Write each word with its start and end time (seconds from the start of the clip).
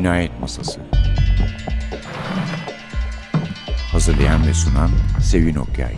Cinayet 0.00 0.40
Masası 0.40 0.80
Hazırlayan 3.92 4.46
ve 4.46 4.54
sunan 4.54 4.90
Sevin 5.22 5.54
Okyay 5.54 5.94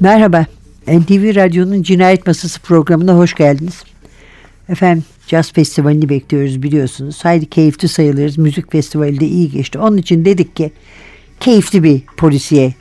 Merhaba, 0.00 0.46
NTV 0.86 1.34
Radyo'nun 1.34 1.82
Cinayet 1.82 2.26
Masası 2.26 2.60
programına 2.60 3.14
hoş 3.14 3.34
geldiniz. 3.34 3.84
Efendim, 4.68 5.04
Jazz 5.26 5.52
Festivali'ni 5.52 6.08
bekliyoruz 6.08 6.62
biliyorsunuz. 6.62 7.24
Haydi 7.24 7.50
keyifli 7.50 7.88
sayılırız. 7.88 8.38
Müzik 8.38 8.72
festivali 8.72 9.20
de 9.20 9.26
iyi 9.26 9.50
geçti. 9.50 9.78
Onun 9.78 9.96
için 9.96 10.24
dedik 10.24 10.56
ki 10.56 10.72
keyifli 11.40 11.82
bir 11.82 12.00
polisiye 12.16 12.74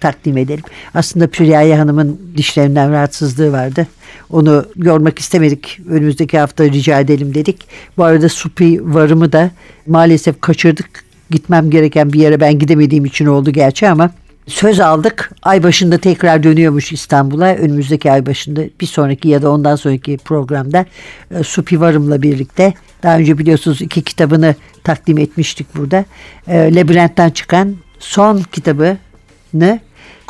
takdim 0.00 0.36
edelim. 0.36 0.64
Aslında 0.94 1.26
Püriyaya 1.26 1.78
Hanım'ın 1.78 2.20
dişlerinden 2.36 2.92
rahatsızlığı 2.92 3.52
vardı. 3.52 3.86
Onu 4.30 4.66
görmek 4.76 5.18
istemedik. 5.18 5.80
Önümüzdeki 5.88 6.38
hafta 6.38 6.64
rica 6.64 7.00
edelim 7.00 7.34
dedik. 7.34 7.68
Bu 7.96 8.04
arada 8.04 8.28
Supi 8.28 8.94
varımı 8.94 9.32
da 9.32 9.50
maalesef 9.86 10.40
kaçırdık. 10.40 11.04
Gitmem 11.30 11.70
gereken 11.70 12.12
bir 12.12 12.20
yere 12.20 12.40
ben 12.40 12.58
gidemediğim 12.58 13.04
için 13.04 13.26
oldu 13.26 13.50
gerçi 13.50 13.88
ama 13.88 14.10
söz 14.46 14.80
aldık. 14.80 15.30
Ay 15.42 15.62
başında 15.62 15.98
tekrar 15.98 16.42
dönüyormuş 16.42 16.92
İstanbul'a. 16.92 17.54
Önümüzdeki 17.54 18.12
ay 18.12 18.26
başında 18.26 18.60
bir 18.80 18.86
sonraki 18.86 19.28
ya 19.28 19.42
da 19.42 19.50
ondan 19.50 19.76
sonraki 19.76 20.18
programda 20.24 20.86
e, 21.30 21.42
Supi 21.42 21.80
Varım'la 21.80 22.22
birlikte 22.22 22.74
daha 23.02 23.18
önce 23.18 23.38
biliyorsunuz 23.38 23.82
iki 23.82 24.02
kitabını 24.02 24.54
takdim 24.84 25.18
etmiştik 25.18 25.76
burada. 25.76 26.04
E, 26.48 26.74
Labirentten 26.74 27.30
çıkan 27.30 27.76
son 27.98 28.42
kitabını 28.52 29.80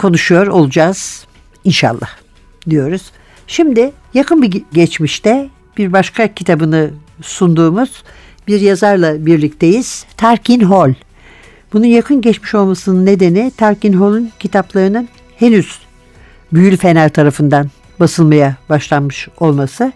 konuşuyor 0.01 0.47
olacağız 0.47 1.27
inşallah 1.65 2.09
diyoruz. 2.71 3.03
Şimdi 3.47 3.93
yakın 4.15 4.43
bir 4.43 4.63
geçmişte 4.73 5.49
bir 5.77 5.93
başka 5.93 6.35
kitabını 6.35 6.91
sunduğumuz 7.23 8.03
bir 8.49 8.61
yazarla 8.61 9.27
birlikteyiz. 9.27 10.05
Tarkin 10.17 10.61
Hall. 10.61 10.95
Bunun 11.73 11.87
yakın 11.87 12.21
geçmiş 12.21 12.55
olmasının 12.55 13.07
nedeni 13.07 13.53
Tarkin 13.57 13.93
Hall'un 13.93 14.31
kitaplarının 14.39 15.09
henüz 15.37 15.79
Büyülü 16.53 16.77
Fener 16.77 17.13
tarafından 17.13 17.71
basılmaya 18.01 18.57
başlanmış 18.69 19.29
olması. 19.41 19.93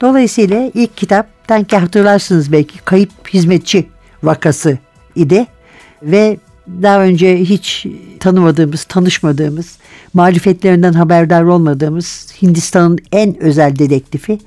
Dolayısıyla 0.00 0.70
ilk 0.74 0.96
kitap 0.96 1.48
ki 1.68 1.76
hatırlarsınız 1.76 2.52
belki 2.52 2.78
Kayıp 2.78 3.10
Hizmetçi 3.28 3.88
vakası 4.22 4.78
idi 5.14 5.46
ve 6.02 6.38
daha 6.82 7.02
önce 7.02 7.36
hiç 7.36 7.86
tanımadığımız, 8.20 8.84
tanışmadığımız, 8.84 9.78
marifetlerinden 10.14 10.92
haberdar 10.92 11.42
olmadığımız 11.42 12.34
Hindistan'ın 12.42 12.98
en 13.12 13.42
özel 13.42 13.78
dedektifi 13.78 14.38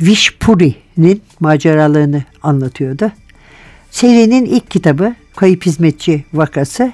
Vishpuri'nin 0.00 1.22
maceralarını 1.40 2.24
anlatıyordu. 2.42 3.12
Serinin 3.90 4.44
ilk 4.44 4.70
kitabı 4.70 5.14
Kayıp 5.36 5.66
Hizmetçi 5.66 6.24
Vakası. 6.34 6.92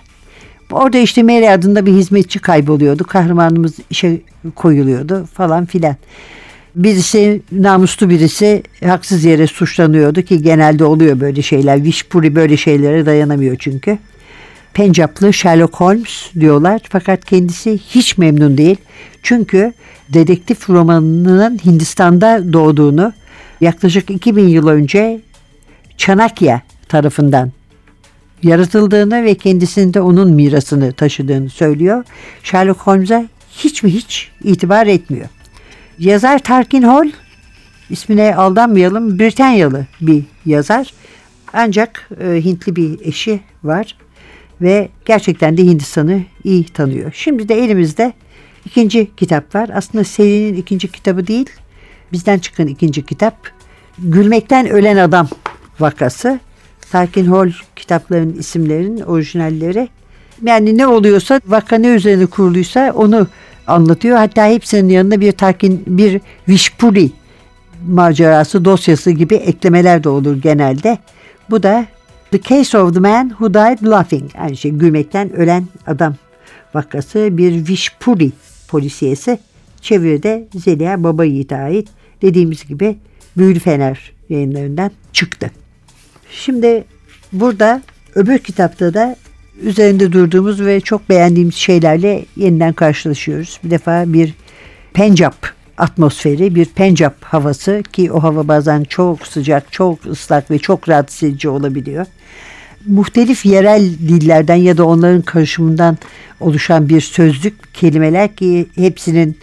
Orada 0.73 0.99
işte 0.99 1.23
Mary 1.23 1.51
adında 1.51 1.87
bir 1.87 1.93
hizmetçi 1.93 2.39
kayboluyordu. 2.39 3.05
Kahramanımız 3.05 3.75
işe 3.91 4.21
koyuluyordu 4.55 5.29
falan 5.35 5.67
filan. 5.67 5.97
Birisi 6.77 7.43
namuslu 7.53 8.11
birisi 8.11 8.63
haksız 8.85 9.25
yere 9.25 9.47
suçlanıyordu 9.47 10.23
ki 10.23 10.43
genelde 10.43 10.85
oluyor 10.85 11.21
böyle 11.21 11.43
şeyler. 11.43 11.85
Vishpuri 11.85 12.35
böyle 12.35 12.57
şeylere 12.57 13.07
dayanamıyor 13.07 13.57
çünkü. 13.59 13.99
Pencaplı 14.77 15.33
Sherlock 15.33 15.77
Holmes 15.77 16.31
diyorlar 16.41 16.81
fakat 16.89 17.25
kendisi 17.25 17.79
hiç 17.79 18.19
memnun 18.19 18.59
değil. 18.59 18.77
Çünkü 19.23 19.73
dedektif 20.09 20.71
romanının 20.71 21.59
Hindistan'da 21.65 22.53
doğduğunu 22.53 23.13
yaklaşık 23.61 24.11
2000 24.11 24.49
yıl 24.49 24.69
önce 24.69 25.21
Chanakya 25.97 26.63
tarafından 26.89 27.53
yaratıldığını 28.43 29.25
ve 29.25 29.35
kendisinde 29.35 30.01
onun 30.01 30.33
mirasını 30.33 30.93
taşıdığını 30.93 31.51
söylüyor. 31.51 32.05
Sherlock 32.43 32.81
Holmes'a 32.81 33.25
hiç 33.51 33.83
mi 33.83 33.91
hiç 33.91 34.31
itibar 34.45 34.87
etmiyor. 34.87 35.27
Yazar 35.99 36.39
Tarkin 36.39 36.83
Hall 36.83 37.11
ismine 37.91 38.37
aldanmayalım 38.37 39.19
Britanyalı 39.19 39.87
bir 40.01 40.25
yazar. 40.47 40.93
Ancak 41.53 42.11
e, 42.21 42.45
Hintli 42.45 42.77
bir 42.77 43.07
eşi 43.07 43.41
var 43.65 43.97
ve 44.61 44.89
gerçekten 45.05 45.57
de 45.57 45.63
Hindistan'ı 45.63 46.23
iyi 46.45 46.65
tanıyor. 46.65 47.13
Şimdi 47.15 47.49
de 47.49 47.65
elimizde 47.65 48.13
ikinci 48.67 49.11
kitap 49.17 49.55
var. 49.55 49.71
Aslında 49.75 50.05
serinin 50.05 50.57
ikinci 50.57 50.93
kitabı 50.93 51.27
değil, 51.27 51.51
bizden 52.13 52.39
çıkan 52.39 52.67
ikinci 52.67 53.07
kitap. 53.07 53.37
Gülmekten 53.99 54.69
Ölen 54.69 54.97
Adam 54.97 55.29
vakası. 55.81 56.41
Tarkin 56.91 57.27
Hall 57.27 57.53
kitaplarının 57.77 58.35
isimlerinin 58.39 59.01
orijinalleri. 59.01 59.89
Yani 60.43 60.79
ne 60.79 60.87
oluyorsa 60.87 61.41
vaka 61.47 61.77
ne 61.77 61.89
üzerine 61.89 62.27
kuruluysa 62.27 62.93
onu 62.97 63.27
anlatıyor. 63.67 64.17
Hatta 64.17 64.47
hepsinin 64.47 64.89
yanında 64.89 65.21
bir 65.21 65.33
Tarkin, 65.33 65.83
bir 65.87 66.21
Vishpuri 66.49 67.11
macerası, 67.89 68.65
dosyası 68.65 69.11
gibi 69.11 69.35
eklemeler 69.35 70.05
de 70.05 70.09
olur 70.09 70.37
genelde. 70.43 70.99
Bu 71.51 71.63
da 71.63 71.87
The 72.37 72.55
Case 72.55 72.79
of 72.79 72.95
the 72.95 73.01
Man 73.01 73.29
Who 73.29 73.55
Died 73.55 73.87
Laughing. 73.87 74.31
Yani 74.35 74.57
şey 74.57 74.71
gülmekten 74.71 75.33
ölen 75.33 75.65
adam 75.87 76.15
vakası 76.75 77.29
bir 77.33 77.69
Vishpuri 77.69 78.33
polisiyesi. 78.69 79.39
Çeviride 79.81 80.49
Zeliha 80.55 81.05
Baba 81.05 81.25
Yiğit'e 81.25 81.57
ait 81.57 81.89
dediğimiz 82.23 82.67
gibi 82.69 82.97
Büyülü 83.37 83.59
Fener 83.59 84.13
yayınlarından 84.29 84.91
çıktı. 85.13 85.51
Şimdi 86.31 86.85
burada 87.33 87.83
öbür 88.15 88.39
kitapta 88.39 88.95
da 88.95 89.17
üzerinde 89.63 90.13
durduğumuz 90.13 90.61
ve 90.61 90.81
çok 90.81 91.09
beğendiğimiz 91.09 91.55
şeylerle 91.55 92.25
yeniden 92.37 92.73
karşılaşıyoruz. 92.73 93.61
Bir 93.65 93.71
defa 93.71 94.13
bir 94.13 94.35
Pencap 94.93 95.55
atmosferi, 95.79 96.55
bir 96.55 96.65
Pencap 96.65 97.25
havası 97.25 97.83
ki 97.93 98.13
o 98.13 98.23
hava 98.23 98.49
bazen 98.49 98.85
çok 98.85 99.27
sıcak, 99.27 99.73
çok 99.73 100.07
ıslak 100.07 100.51
ve 100.51 100.59
çok 100.59 100.89
rahatsız 100.89 101.23
edici 101.23 101.49
olabiliyor. 101.49 102.07
Muhtelif 102.87 103.47
yerel 103.47 103.83
dillerden 103.83 104.57
ya 104.57 104.77
da 104.77 104.87
onların 104.87 105.23
karışımından 105.23 105.99
oluşan 106.41 106.89
bir 106.89 107.01
sözlük, 107.01 107.75
kelimeler 107.75 108.37
ki 108.37 108.67
hepsinin 108.75 109.39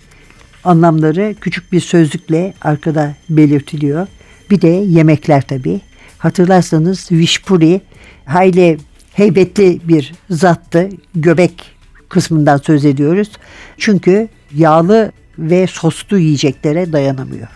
anlamları 0.64 1.36
küçük 1.42 1.72
bir 1.72 1.80
sözlükle 1.80 2.54
arkada 2.62 3.14
belirtiliyor. 3.30 4.08
Bir 4.50 4.62
de 4.62 4.68
yemekler 4.68 5.42
tabii. 5.42 5.82
Hatırlarsanız 6.18 7.12
Vişpuri 7.12 7.82
hayli 8.26 8.78
heybetli 9.14 9.80
bir 9.88 10.14
zattı. 10.30 10.90
Göbek 11.16 11.72
kısmından 12.10 12.58
söz 12.58 12.86
ediyoruz. 12.86 13.32
Çünkü 13.78 14.28
yağlı 14.56 15.12
ve 15.40 15.68
soslu 15.68 16.18
yiyeceklere 16.18 16.94
dayanamıyor. 16.94 17.48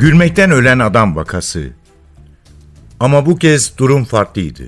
Gülmekten 0.00 0.50
ölen 0.50 0.78
adam 0.78 1.16
vakası. 1.16 1.70
Ama 3.00 3.26
bu 3.26 3.36
kez 3.36 3.78
durum 3.78 4.04
farklıydı. 4.04 4.62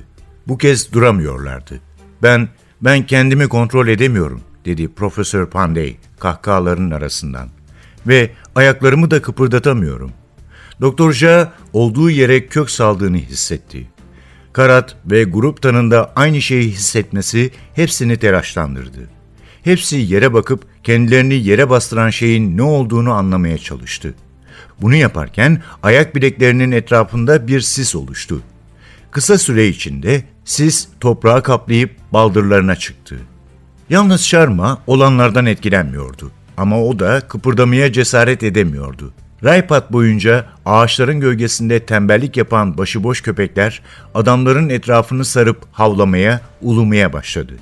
Bu 0.49 0.59
kez 0.59 0.93
duramıyorlardı. 0.93 1.81
Ben, 2.23 2.49
ben 2.81 3.07
kendimi 3.07 3.49
kontrol 3.49 3.89
edemiyorum, 3.89 4.41
dedi 4.65 4.89
Profesör 4.89 5.47
Pandey 5.47 5.97
kahkahaların 6.19 6.91
arasından. 6.91 7.49
Ve 8.07 8.31
ayaklarımı 8.55 9.11
da 9.11 9.23
kıpırdatamıyorum. 9.23 10.13
Doktor 10.81 11.13
Ja 11.13 11.53
olduğu 11.73 12.11
yere 12.11 12.47
kök 12.47 12.71
saldığını 12.71 13.17
hissetti. 13.17 13.89
Karat 14.53 14.97
ve 15.07 15.25
grup 15.25 15.63
tanında 15.63 16.13
aynı 16.17 16.43
şeyi 16.43 16.71
hissetmesi 16.71 17.51
hepsini 17.75 18.17
telaşlandırdı. 18.17 19.09
Hepsi 19.63 19.97
yere 19.97 20.33
bakıp 20.33 20.65
kendilerini 20.85 21.35
yere 21.35 21.71
bastıran 21.71 22.11
şeyin 22.11 22.57
ne 22.57 22.63
olduğunu 22.63 23.13
anlamaya 23.13 23.59
çalıştı. 23.59 24.15
Bunu 24.83 24.95
yaparken 24.95 25.63
ayak 25.83 26.15
bileklerinin 26.15 26.73
etrafında 26.73 27.47
bir 27.47 27.61
sis 27.61 27.95
oluştu. 27.95 28.41
Kısa 29.11 29.39
süre 29.39 29.69
içinde 29.69 30.25
sis 30.45 30.89
toprağı 31.01 31.43
kaplayıp 31.43 31.91
baldırlarına 32.13 32.77
çıktı. 32.77 33.19
Yalnız 33.91 34.21
Sharma 34.21 34.79
olanlardan 34.87 35.47
etkilenmiyordu 35.47 36.31
ama 36.57 36.83
o 36.83 36.99
da 36.99 37.21
kıpırdamaya 37.21 37.93
cesaret 37.93 38.43
edemiyordu. 38.43 39.13
Raypat 39.45 39.93
boyunca 39.93 40.47
ağaçların 40.67 41.21
gölgesinde 41.21 41.87
tembellik 41.87 42.37
yapan 42.37 42.79
başıboş 42.79 43.21
köpekler 43.21 43.83
adamların 44.15 44.69
etrafını 44.69 45.25
sarıp 45.25 45.59
havlamaya, 45.73 46.41
ulumaya 46.61 47.13
başladı. 47.13 47.53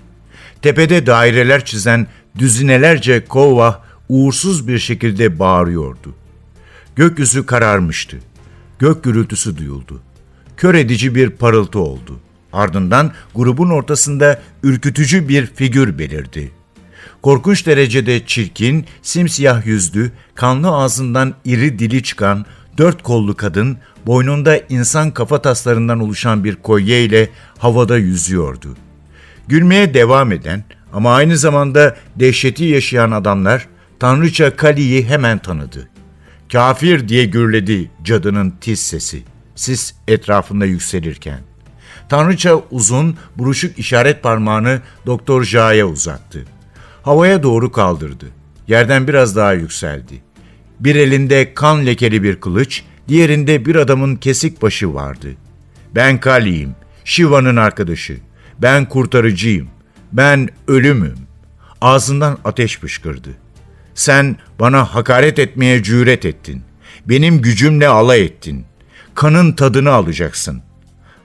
Tepede 0.62 1.06
daireler 1.06 1.64
çizen 1.64 2.06
düzinelerce 2.38 3.24
kova 3.24 3.82
uğursuz 4.08 4.68
bir 4.68 4.78
şekilde 4.78 5.38
bağırıyordu. 5.38 6.14
Gökyüzü 7.00 7.46
kararmıştı. 7.46 8.16
Gök 8.78 9.04
gürültüsü 9.04 9.56
duyuldu. 9.56 10.00
Kör 10.56 10.74
edici 10.74 11.14
bir 11.14 11.30
parıltı 11.30 11.78
oldu. 11.78 12.20
Ardından 12.52 13.12
grubun 13.34 13.70
ortasında 13.70 14.42
ürkütücü 14.62 15.28
bir 15.28 15.46
figür 15.46 15.98
belirdi. 15.98 16.50
Korkunç 17.22 17.66
derecede 17.66 18.26
çirkin, 18.26 18.86
simsiyah 19.02 19.66
yüzlü, 19.66 20.10
kanlı 20.34 20.68
ağzından 20.68 21.34
iri 21.44 21.78
dili 21.78 22.02
çıkan, 22.02 22.46
dört 22.78 23.02
kollu 23.02 23.36
kadın, 23.36 23.78
boynunda 24.06 24.58
insan 24.68 25.10
kafa 25.10 25.42
taslarından 25.42 26.00
oluşan 26.00 26.44
bir 26.44 26.56
kolye 26.56 27.04
ile 27.04 27.28
havada 27.58 27.98
yüzüyordu. 27.98 28.76
Gülmeye 29.48 29.94
devam 29.94 30.32
eden 30.32 30.64
ama 30.92 31.14
aynı 31.14 31.36
zamanda 31.36 31.96
dehşeti 32.16 32.64
yaşayan 32.64 33.10
adamlar, 33.10 33.68
Tanrıça 34.00 34.56
Kali'yi 34.56 35.08
hemen 35.08 35.38
tanıdı. 35.38 35.88
Kafir 36.52 37.08
diye 37.08 37.24
gürledi 37.24 37.90
cadının 38.02 38.54
tiz 38.60 38.80
sesi, 38.80 39.22
sis 39.54 39.94
etrafında 40.08 40.66
yükselirken. 40.66 41.40
Tanrıça 42.08 42.60
uzun, 42.70 43.16
buruşuk 43.36 43.78
işaret 43.78 44.22
parmağını 44.22 44.80
Doktor 45.06 45.44
Ja'ya 45.44 45.86
uzattı. 45.86 46.44
Havaya 47.02 47.42
doğru 47.42 47.72
kaldırdı. 47.72 48.26
Yerden 48.68 49.08
biraz 49.08 49.36
daha 49.36 49.52
yükseldi. 49.52 50.22
Bir 50.80 50.96
elinde 50.96 51.54
kan 51.54 51.86
lekeli 51.86 52.22
bir 52.22 52.40
kılıç, 52.40 52.82
diğerinde 53.08 53.64
bir 53.64 53.76
adamın 53.76 54.16
kesik 54.16 54.62
başı 54.62 54.94
vardı. 54.94 55.28
Ben 55.94 56.20
Kali'yim, 56.20 56.74
Shiva'nın 57.04 57.56
arkadaşı. 57.56 58.18
Ben 58.58 58.88
kurtarıcıyım. 58.88 59.68
Ben 60.12 60.48
ölümüm. 60.68 61.16
Ağzından 61.80 62.38
ateş 62.44 62.78
fışkırdı. 62.78 63.30
Sen 64.00 64.36
bana 64.60 64.94
hakaret 64.94 65.38
etmeye 65.38 65.82
cüret 65.82 66.24
ettin. 66.24 66.62
Benim 67.06 67.42
gücümle 67.42 67.88
alay 67.88 68.22
ettin. 68.22 68.64
Kanın 69.14 69.52
tadını 69.52 69.90
alacaksın. 69.90 70.62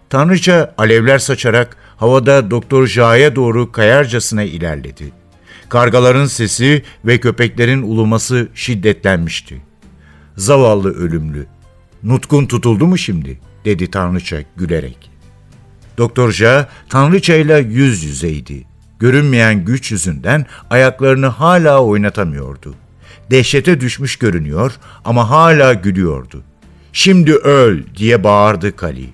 Tanrıça 0.10 0.74
alevler 0.78 1.20
saçarak 1.20 1.78
havada 1.98 2.52
Doktor 2.52 2.88
Ja'ya 2.88 3.36
doğru 3.36 3.72
kayarcasına 3.72 4.44
ilerledi. 4.44 5.12
Kargaların 5.70 6.26
sesi 6.26 6.84
ve 7.06 7.20
köpeklerin 7.20 7.82
uluması 7.82 8.48
şiddetlenmişti. 8.56 9.62
Zavallı 10.38 10.94
ölümlü. 10.96 11.48
Nutkun 12.04 12.46
tutuldu 12.46 12.88
mu 12.88 12.98
şimdi? 12.98 13.40
dedi 13.66 13.92
Tanrıça 13.92 14.38
gülerek. 14.56 15.12
Doktor 15.98 16.32
Ja 16.32 16.70
Tanrıça 16.90 17.36
ile 17.36 17.58
yüz 17.58 18.04
yüzeydi. 18.04 18.75
Görünmeyen 19.00 19.66
güç 19.66 19.92
yüzünden 19.92 20.46
ayaklarını 20.70 21.28
hala 21.28 21.84
oynatamıyordu. 21.84 22.76
Dehşete 23.32 23.82
düşmüş 23.82 24.16
görünüyor 24.16 24.72
ama 25.06 25.30
hala 25.30 25.74
gülüyordu. 25.74 26.44
Şimdi 26.94 27.34
öl 27.34 27.84
diye 27.98 28.24
bağırdı 28.24 28.76
Kali. 28.76 29.10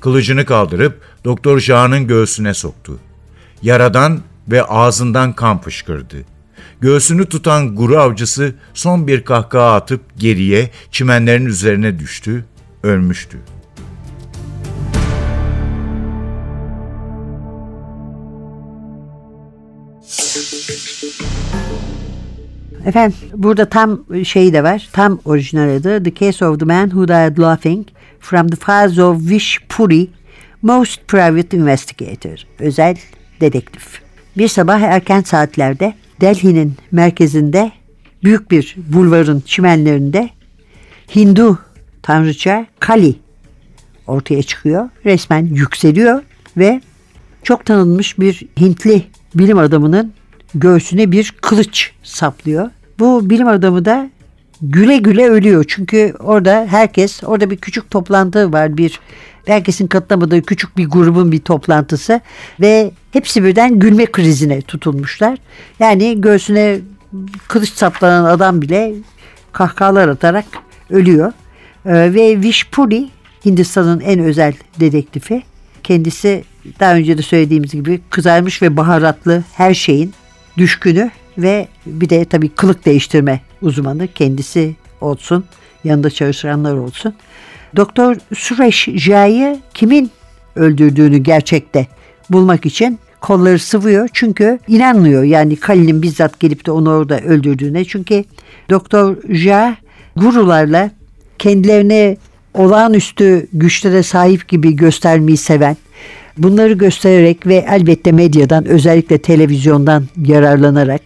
Kılıcını 0.00 0.44
kaldırıp 0.44 1.00
Doktor 1.24 1.58
Ja'nın 1.58 2.06
göğsüne 2.06 2.54
soktu. 2.54 2.98
Yaradan 3.62 4.20
ve 4.48 4.62
ağzından 4.62 5.32
kan 5.32 5.60
fışkırdı. 5.60 6.16
Göğsünü 6.80 7.26
tutan 7.26 7.76
guru 7.76 7.98
avcısı 7.98 8.54
son 8.74 9.06
bir 9.06 9.24
kahkaha 9.24 9.74
atıp 9.74 10.00
geriye 10.16 10.70
çimenlerin 10.90 11.46
üzerine 11.46 11.98
düştü, 11.98 12.44
ölmüştü. 12.82 13.38
Efendim 22.86 23.18
burada 23.34 23.68
tam 23.68 24.04
şey 24.24 24.52
de 24.52 24.62
var. 24.62 24.88
Tam 24.92 25.20
orijinal 25.24 25.76
adı 25.76 26.02
The 26.02 26.14
Case 26.14 26.46
of 26.46 26.60
the 26.60 26.64
Man 26.64 26.88
Who 26.88 27.08
Died 27.08 27.38
Laughing 27.38 27.86
from 28.20 28.48
the 28.48 28.56
Files 28.56 28.98
of 28.98 29.30
Vish 29.30 29.60
Puri 29.68 30.08
Most 30.62 31.08
Private 31.08 31.56
Investigator. 31.56 32.46
Özel 32.58 32.96
dedektif. 33.40 34.00
Bir 34.38 34.48
sabah 34.48 34.80
erken 34.80 35.22
saatlerde 35.22 35.94
Delhi'nin 36.20 36.74
merkezinde 36.92 37.72
büyük 38.24 38.50
bir 38.50 38.76
bulvarın 38.76 39.40
çimenlerinde 39.40 40.30
Hindu 41.16 41.58
tanrıça 42.02 42.66
Kali 42.80 43.14
ortaya 44.06 44.42
çıkıyor. 44.42 44.88
Resmen 45.04 45.46
yükseliyor 45.46 46.22
ve 46.56 46.80
çok 47.42 47.66
tanınmış 47.66 48.18
bir 48.18 48.46
Hintli 48.60 49.02
bilim 49.34 49.58
adamının 49.58 50.12
göğsüne 50.54 51.12
bir 51.12 51.34
kılıç 51.40 51.92
saplıyor. 52.02 52.70
Bu 52.98 53.30
bilim 53.30 53.48
adamı 53.48 53.84
da 53.84 54.10
güle 54.62 54.96
güle 54.96 55.28
ölüyor. 55.28 55.64
Çünkü 55.68 56.14
orada 56.18 56.66
herkes, 56.70 57.24
orada 57.24 57.50
bir 57.50 57.56
küçük 57.56 57.90
toplantı 57.90 58.52
var. 58.52 58.76
Bir 58.76 59.00
herkesin 59.46 59.86
katılamadığı 59.86 60.42
küçük 60.42 60.76
bir 60.76 60.86
grubun 60.88 61.32
bir 61.32 61.38
toplantısı 61.38 62.20
ve 62.60 62.90
hepsi 63.12 63.44
birden 63.44 63.78
gülme 63.78 64.06
krizine 64.06 64.62
tutulmuşlar. 64.62 65.38
Yani 65.78 66.20
göğsüne 66.20 66.78
kılıç 67.48 67.70
saplanan 67.70 68.24
adam 68.24 68.62
bile 68.62 68.94
kahkahalar 69.52 70.08
atarak 70.08 70.44
ölüyor. 70.90 71.32
Ee, 71.86 71.92
ve 72.14 72.42
Vishpuri 72.42 73.08
Hindistan'ın 73.44 74.00
en 74.00 74.20
özel 74.20 74.52
dedektifi. 74.80 75.42
Kendisi 75.82 76.44
daha 76.80 76.94
önce 76.94 77.18
de 77.18 77.22
söylediğimiz 77.22 77.72
gibi 77.72 78.00
kızarmış 78.10 78.62
ve 78.62 78.76
baharatlı 78.76 79.44
her 79.54 79.74
şeyin 79.74 80.14
düşkünü 80.60 81.10
ve 81.38 81.68
bir 81.86 82.10
de 82.10 82.24
tabii 82.24 82.48
kılık 82.48 82.86
değiştirme 82.86 83.40
uzmanı 83.62 84.08
kendisi 84.08 84.76
olsun. 85.00 85.44
Yanında 85.84 86.10
çalışanlar 86.10 86.74
olsun. 86.74 87.14
Doktor 87.76 88.16
Suresh 88.34 88.88
Ja'yı 88.94 89.58
kimin 89.74 90.10
öldürdüğünü 90.56 91.18
gerçekte 91.18 91.86
bulmak 92.30 92.66
için 92.66 92.98
kolları 93.20 93.58
sıvıyor. 93.58 94.08
Çünkü 94.12 94.58
inanmıyor 94.68 95.22
yani 95.22 95.56
Kali'nin 95.56 96.02
bizzat 96.02 96.40
gelip 96.40 96.66
de 96.66 96.70
onu 96.70 96.90
orada 96.90 97.20
öldürdüğüne. 97.20 97.84
Çünkü 97.84 98.24
Doktor 98.70 99.16
Ja 99.28 99.76
gurularla 100.16 100.90
kendilerine 101.38 102.16
olağanüstü 102.54 103.46
güçlere 103.52 104.02
sahip 104.02 104.48
gibi 104.48 104.76
göstermeyi 104.76 105.36
seven, 105.36 105.76
bunları 106.38 106.72
göstererek 106.72 107.46
ve 107.46 107.66
elbette 107.70 108.12
medyadan 108.12 108.64
özellikle 108.64 109.18
televizyondan 109.18 110.04
yararlanarak 110.24 111.00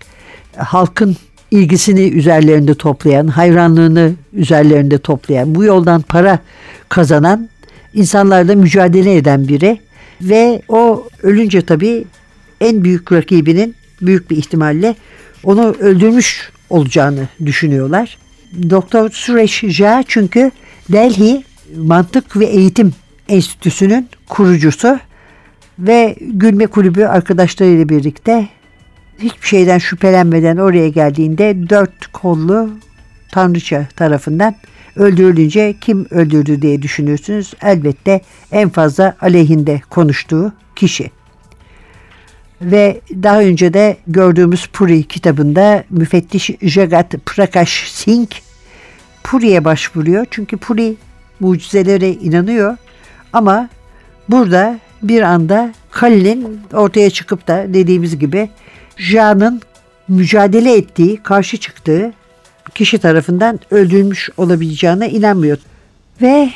halkın 0.57 1.17
ilgisini 1.51 2.01
üzerlerinde 2.01 2.75
toplayan, 2.75 3.27
hayranlığını 3.27 4.13
üzerlerinde 4.33 4.99
toplayan, 4.99 5.55
bu 5.55 5.65
yoldan 5.65 6.03
para 6.03 6.39
kazanan 6.89 7.49
insanlarla 7.95 8.55
mücadele 8.55 9.17
eden 9.17 9.49
biri 9.49 9.81
ve 10.21 10.63
o 10.69 11.09
ölünce 11.23 11.63
tabii 11.63 12.05
en 12.61 12.85
büyük 12.85 13.13
rakibinin 13.13 13.75
büyük 14.03 14.31
bir 14.31 14.37
ihtimalle 14.37 14.95
onu 15.45 15.75
öldürmüş 15.81 16.51
olacağını 16.71 17.29
düşünüyorlar. 17.47 18.19
Doktor 18.71 19.11
Suresh 19.11 19.65
Jha 19.65 20.05
çünkü 20.09 20.51
Delhi 20.93 21.45
Mantık 21.77 22.37
ve 22.37 22.45
Eğitim 22.45 22.93
Enstitüsü'nün 23.29 24.09
kurucusu 24.29 24.99
ve 25.79 26.17
Gülme 26.21 26.67
Kulübü 26.67 27.05
arkadaşlarıyla 27.05 27.89
birlikte 27.89 28.49
hiçbir 29.19 29.47
şeyden 29.47 29.79
şüphelenmeden 29.79 30.57
oraya 30.57 30.89
geldiğinde 30.89 31.69
dört 31.69 32.07
kollu 32.07 32.71
tanrıça 33.33 33.87
tarafından 33.97 34.55
öldürülünce 34.97 35.75
kim 35.81 36.07
öldürdü 36.11 36.63
diye 36.63 36.83
düşünürsünüz. 36.83 37.55
Elbette 37.63 38.21
en 38.53 38.69
fazla 38.69 39.17
aleyhinde 39.21 39.81
konuştuğu 39.91 40.53
kişi. 40.77 41.11
Ve 42.61 43.01
daha 43.23 43.41
önce 43.41 43.75
de 43.75 43.97
gördüğümüz 44.07 44.67
Puri 44.67 45.03
kitabında 45.03 45.85
müfettiş 45.91 46.51
Jagat 46.63 47.15
Prakash 47.27 47.91
Singh 47.91 48.37
Puri'ye 49.25 49.65
başvuruyor. 49.65 50.27
Çünkü 50.31 50.57
Puri 50.57 50.97
mucizelere 51.41 52.11
inanıyor 52.11 52.77
ama 53.33 53.69
burada 54.29 54.79
bir 55.09 55.23
anda 55.23 55.73
Halil'in 55.91 56.61
ortaya 56.73 57.11
çıkıp 57.11 57.49
da 57.49 57.65
dediğimiz 57.69 58.19
gibi 58.19 58.51
Ja'nın 58.97 59.63
mücadele 60.09 60.77
ettiği, 60.77 61.17
karşı 61.17 61.57
çıktığı 61.57 62.13
kişi 62.75 62.99
tarafından 62.99 63.61
öldürülmüş 63.71 64.31
olabileceğine 64.37 65.11
inanmıyor. 65.11 65.59
Ve 66.23 66.51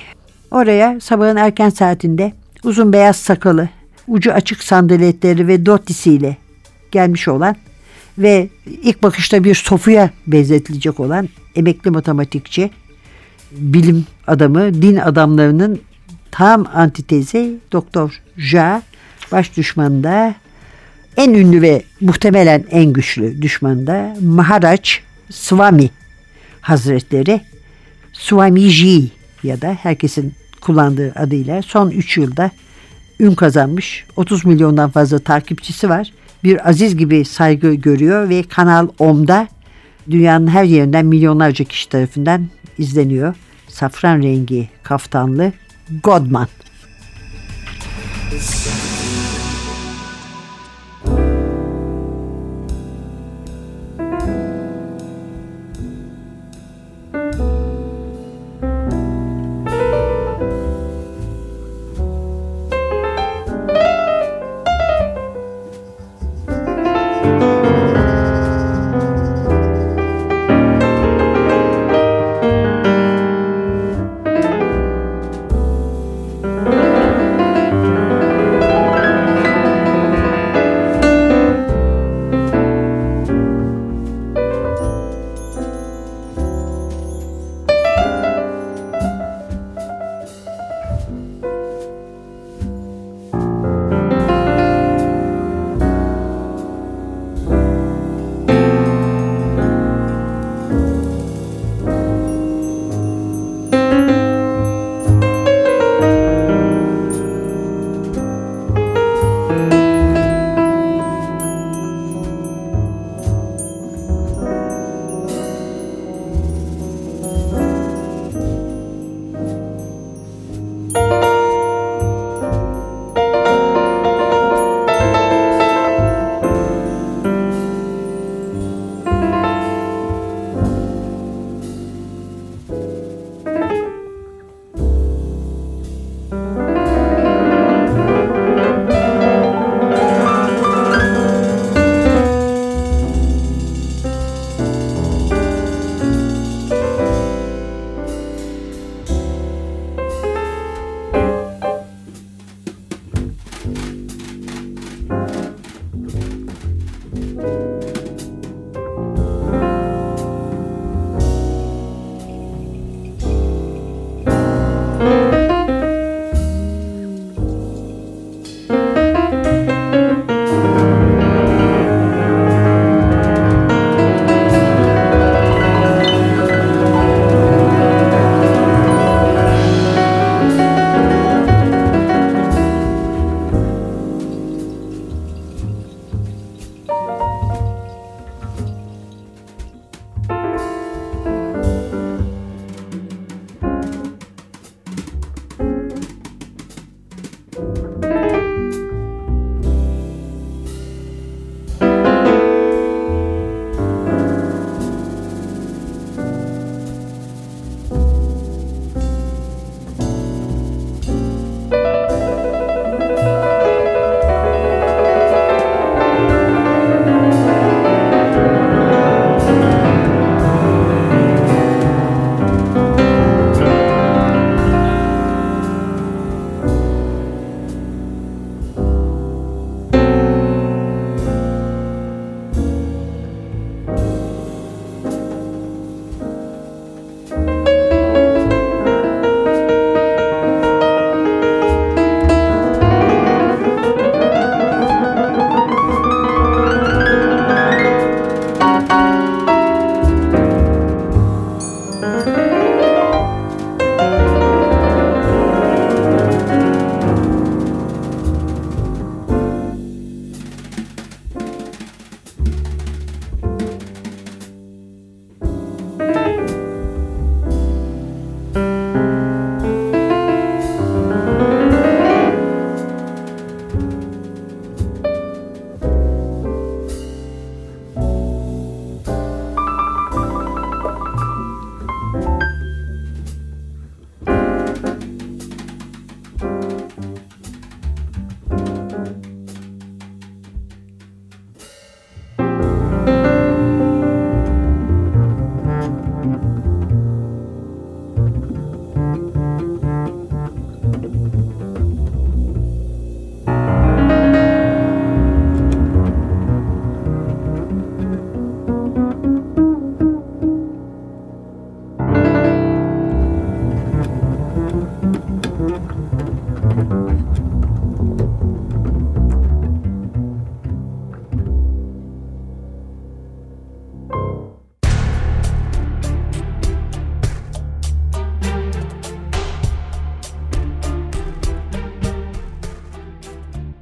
oraya 0.50 1.00
sabahın 1.00 1.36
erken 1.36 1.70
saatinde 1.70 2.32
uzun 2.64 2.92
beyaz 2.92 3.16
sakalı, 3.16 3.68
ucu 4.08 4.32
açık 4.32 4.62
sandaletleri 4.62 5.48
ve 5.48 5.66
dotisiyle 5.66 6.36
gelmiş 6.90 7.28
olan 7.28 7.56
ve 8.18 8.48
ilk 8.82 9.02
bakışta 9.02 9.44
bir 9.44 9.54
sofuya 9.54 10.10
benzetilecek 10.26 11.00
olan 11.00 11.28
emekli 11.56 11.90
matematikçi, 11.90 12.70
bilim 13.52 14.06
adamı, 14.26 14.74
din 14.74 14.96
adamlarının 14.96 15.80
tam 16.30 16.66
antitezi 16.74 17.54
Doktor 17.72 18.22
Ja, 18.36 18.82
baş 19.32 19.56
düşmanı 19.56 20.04
da 20.04 20.34
en 21.16 21.34
ünlü 21.34 21.62
ve 21.62 21.82
muhtemelen 22.00 22.64
en 22.70 22.92
güçlü 22.92 23.42
düşmanı 23.42 23.86
da 23.86 24.16
Maharaj 24.20 25.00
Swami 25.30 25.90
Hazretleri 26.60 27.40
Swamiji 28.12 29.10
ya 29.42 29.60
da 29.60 29.76
herkesin 29.82 30.34
kullandığı 30.60 31.12
adıyla 31.16 31.62
son 31.62 31.90
3 31.90 32.16
yılda 32.16 32.50
ün 33.20 33.34
kazanmış. 33.34 34.04
30 34.16 34.44
milyondan 34.44 34.90
fazla 34.90 35.18
takipçisi 35.18 35.88
var. 35.88 36.12
Bir 36.44 36.68
aziz 36.68 36.96
gibi 36.96 37.24
saygı 37.24 37.74
görüyor 37.74 38.28
ve 38.28 38.42
Kanal 38.42 38.88
Om'da 38.98 39.48
dünyanın 40.10 40.46
her 40.46 40.64
yerinden 40.64 41.06
milyonlarca 41.06 41.64
kişi 41.64 41.88
tarafından 41.88 42.48
izleniyor. 42.78 43.34
Safran 43.68 44.22
rengi 44.22 44.68
kaftanlı 44.82 45.52
Godman. 45.90 46.48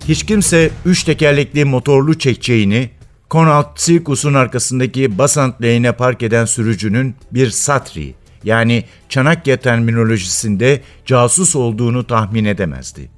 Hiç 0.09 0.27
kimse 0.27 0.71
üç 0.85 1.05
tekerlekli 1.05 1.65
motorlu 1.65 2.19
çekçeğini 2.19 2.91
Connaught 3.31 3.77
Circus'un 3.77 4.35
arkasındaki 4.35 5.19
Basant 5.19 5.63
Lane'e 5.63 5.93
park 5.93 6.23
eden 6.23 6.45
sürücünün 6.45 7.15
bir 7.33 7.51
satri 7.51 8.15
yani 8.45 8.85
Çanakkale 9.09 9.57
terminolojisinde 9.57 10.81
casus 11.07 11.57
olduğunu 11.57 12.07
tahmin 12.07 12.45
edemezdi. 12.45 13.11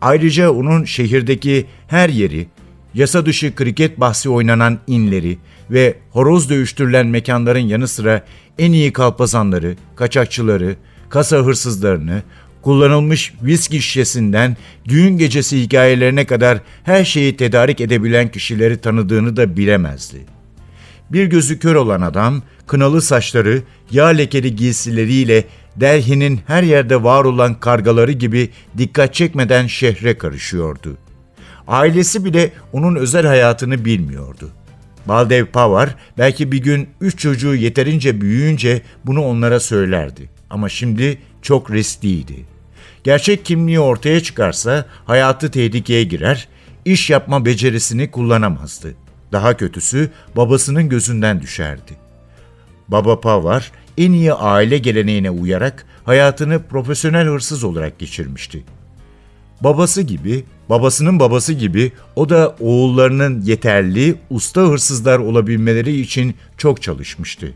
Ayrıca 0.00 0.50
onun 0.50 0.84
şehirdeki 0.84 1.66
her 1.88 2.08
yeri, 2.08 2.46
yasa 2.94 3.26
dışı 3.26 3.54
kriket 3.54 4.00
bahsi 4.00 4.28
oynanan 4.28 4.78
inleri 4.86 5.38
ve 5.70 5.96
horoz 6.10 6.50
dövüştürülen 6.50 7.06
mekanların 7.06 7.58
yanı 7.60 7.88
sıra 7.88 8.24
en 8.58 8.72
iyi 8.72 8.92
kalpazanları, 8.92 9.76
kaçakçıları, 9.96 10.76
kasa 11.08 11.36
hırsızlarını, 11.36 12.22
kullanılmış 12.62 13.34
viski 13.42 13.82
şişesinden 13.82 14.56
düğün 14.88 15.18
gecesi 15.18 15.62
hikayelerine 15.62 16.24
kadar 16.24 16.58
her 16.84 17.04
şeyi 17.04 17.36
tedarik 17.36 17.80
edebilen 17.80 18.28
kişileri 18.28 18.80
tanıdığını 18.80 19.36
da 19.36 19.56
bilemezdi. 19.56 20.26
Bir 21.10 21.26
gözü 21.26 21.58
kör 21.58 21.74
olan 21.74 22.00
adam, 22.00 22.42
kınalı 22.66 23.02
saçları, 23.02 23.62
yağ 23.90 24.06
lekeli 24.06 24.56
giysileriyle 24.56 25.44
Delhi'nin 25.76 26.40
her 26.46 26.62
yerde 26.62 27.02
var 27.02 27.24
olan 27.24 27.60
kargaları 27.60 28.12
gibi 28.12 28.50
dikkat 28.78 29.14
çekmeden 29.14 29.66
şehre 29.66 30.18
karışıyordu. 30.18 30.96
Ailesi 31.68 32.24
bile 32.24 32.52
onun 32.72 32.96
özel 32.96 33.26
hayatını 33.26 33.84
bilmiyordu. 33.84 34.50
Baldev 35.06 35.46
Pavar 35.46 35.96
belki 36.18 36.52
bir 36.52 36.58
gün 36.58 36.88
üç 37.00 37.18
çocuğu 37.18 37.54
yeterince 37.54 38.20
büyüyünce 38.20 38.82
bunu 39.04 39.24
onlara 39.24 39.60
söylerdi. 39.60 40.30
Ama 40.50 40.68
şimdi 40.68 41.18
çok 41.42 41.70
riskliydi. 41.70 42.51
Gerçek 43.04 43.44
kimliği 43.44 43.80
ortaya 43.80 44.22
çıkarsa 44.22 44.86
hayatı 45.04 45.50
tehlikeye 45.50 46.04
girer, 46.04 46.48
iş 46.84 47.10
yapma 47.10 47.44
becerisini 47.44 48.10
kullanamazdı. 48.10 48.94
Daha 49.32 49.56
kötüsü 49.56 50.10
babasının 50.36 50.88
gözünden 50.88 51.42
düşerdi. 51.42 51.92
Baba 52.88 53.20
Pavar 53.20 53.72
en 53.98 54.12
iyi 54.12 54.32
aile 54.32 54.78
geleneğine 54.78 55.30
uyarak 55.30 55.86
hayatını 56.04 56.62
profesyonel 56.62 57.26
hırsız 57.26 57.64
olarak 57.64 57.98
geçirmişti. 57.98 58.64
Babası 59.60 60.02
gibi, 60.02 60.44
babasının 60.68 61.20
babası 61.20 61.52
gibi 61.52 61.92
o 62.16 62.28
da 62.28 62.56
oğullarının 62.60 63.40
yeterli, 63.40 64.14
usta 64.30 64.60
hırsızlar 64.60 65.18
olabilmeleri 65.18 66.00
için 66.00 66.34
çok 66.58 66.82
çalışmıştı. 66.82 67.54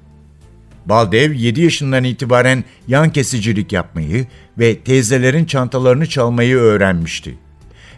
Baldev 0.86 1.32
7 1.32 1.60
yaşından 1.60 2.04
itibaren 2.04 2.64
yan 2.88 3.10
kesicilik 3.10 3.72
yapmayı 3.72 4.26
ve 4.58 4.78
teyzelerin 4.78 5.44
çantalarını 5.44 6.06
çalmayı 6.06 6.56
öğrenmişti. 6.56 7.38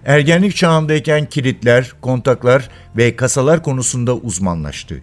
Ergenlik 0.05 0.57
çağındayken 0.57 1.27
kilitler, 1.27 1.93
kontaklar 2.01 2.69
ve 2.97 3.17
kasalar 3.17 3.63
konusunda 3.63 4.17
uzmanlaştı. 4.17 5.03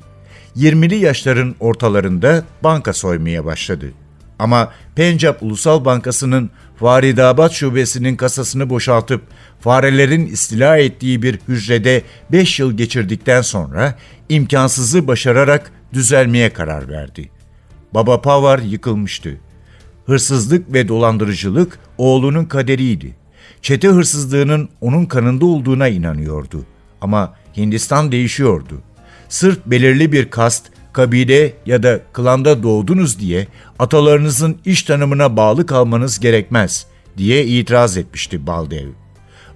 20'li 0.55 0.95
yaşların 0.95 1.55
ortalarında 1.59 2.43
banka 2.63 2.93
soymaya 2.93 3.45
başladı. 3.45 3.91
Ama 4.39 4.73
Pencap 4.95 5.43
Ulusal 5.43 5.85
Bankası'nın 5.85 6.49
Faridabad 6.79 7.51
şubesinin 7.51 8.15
kasasını 8.15 8.69
boşaltıp 8.69 9.21
farelerin 9.59 10.25
istila 10.25 10.77
ettiği 10.77 11.21
bir 11.21 11.39
hücrede 11.47 12.01
5 12.31 12.59
yıl 12.59 12.77
geçirdikten 12.77 13.41
sonra 13.41 13.95
imkansızı 14.29 15.07
başararak 15.07 15.71
düzelmeye 15.93 16.53
karar 16.53 16.89
verdi. 16.89 17.34
Baba 17.95 18.21
Pavar 18.21 18.59
yıkılmıştı. 18.59 19.37
Hırsızlık 20.05 20.73
ve 20.73 20.87
dolandırıcılık 20.87 21.79
oğlunun 21.97 22.45
kaderiydi. 22.45 23.15
Çete 23.61 23.87
hırsızlığının 23.87 24.69
onun 24.81 25.05
kanında 25.05 25.45
olduğuna 25.45 25.87
inanıyordu. 25.87 26.65
Ama 27.01 27.33
Hindistan 27.57 28.11
değişiyordu. 28.11 28.81
Sırf 29.29 29.65
belirli 29.65 30.11
bir 30.11 30.29
kast, 30.29 30.65
kabile 30.93 31.53
ya 31.65 31.83
da 31.83 32.01
klanda 32.13 32.63
doğdunuz 32.63 33.19
diye 33.19 33.47
atalarınızın 33.79 34.57
iş 34.65 34.83
tanımına 34.83 35.37
bağlı 35.37 35.65
kalmanız 35.65 36.19
gerekmez 36.19 36.87
diye 37.17 37.45
itiraz 37.45 37.97
etmişti 37.97 38.47
Baldev. 38.47 38.87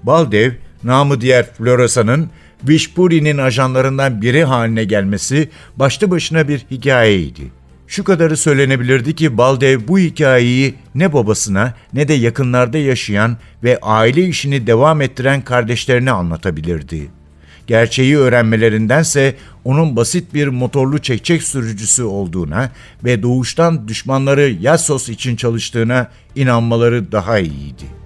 Baldev, 0.04 0.52
namı 0.84 1.22
diğer 1.22 1.54
Floresa'nın 1.54 2.30
Vishpuri'nin 2.64 3.38
ajanlarından 3.38 4.22
biri 4.22 4.44
haline 4.44 4.84
gelmesi 4.84 5.50
başlı 5.76 6.12
başına 6.12 6.48
bir 6.48 6.66
hikayeydi. 6.72 7.59
Şu 7.90 8.04
kadarı 8.04 8.38
söylenebilirdi 8.38 9.16
ki 9.16 9.38
Baldev 9.38 9.80
bu 9.88 10.00
hikayeyi 10.00 10.76
ne 10.96 11.14
babasına 11.14 11.74
ne 11.94 12.08
de 12.08 12.14
yakınlarda 12.14 12.78
yaşayan 12.78 13.38
ve 13.64 13.80
aile 13.82 14.28
işini 14.28 14.68
devam 14.68 15.02
ettiren 15.02 15.42
kardeşlerine 15.42 16.12
anlatabilirdi. 16.12 17.10
Gerçeği 17.68 18.18
öğrenmelerindense 18.18 19.36
onun 19.64 19.96
basit 19.96 20.34
bir 20.34 20.48
motorlu 20.48 21.00
çekçek 21.00 21.44
sürücüsü 21.44 22.04
olduğuna 22.04 22.72
ve 23.04 23.24
doğuştan 23.24 23.88
düşmanları 23.88 24.50
Yassos 24.62 25.10
için 25.10 25.36
çalıştığına 25.36 26.12
inanmaları 26.36 27.12
daha 27.12 27.40
iyiydi. 27.40 27.99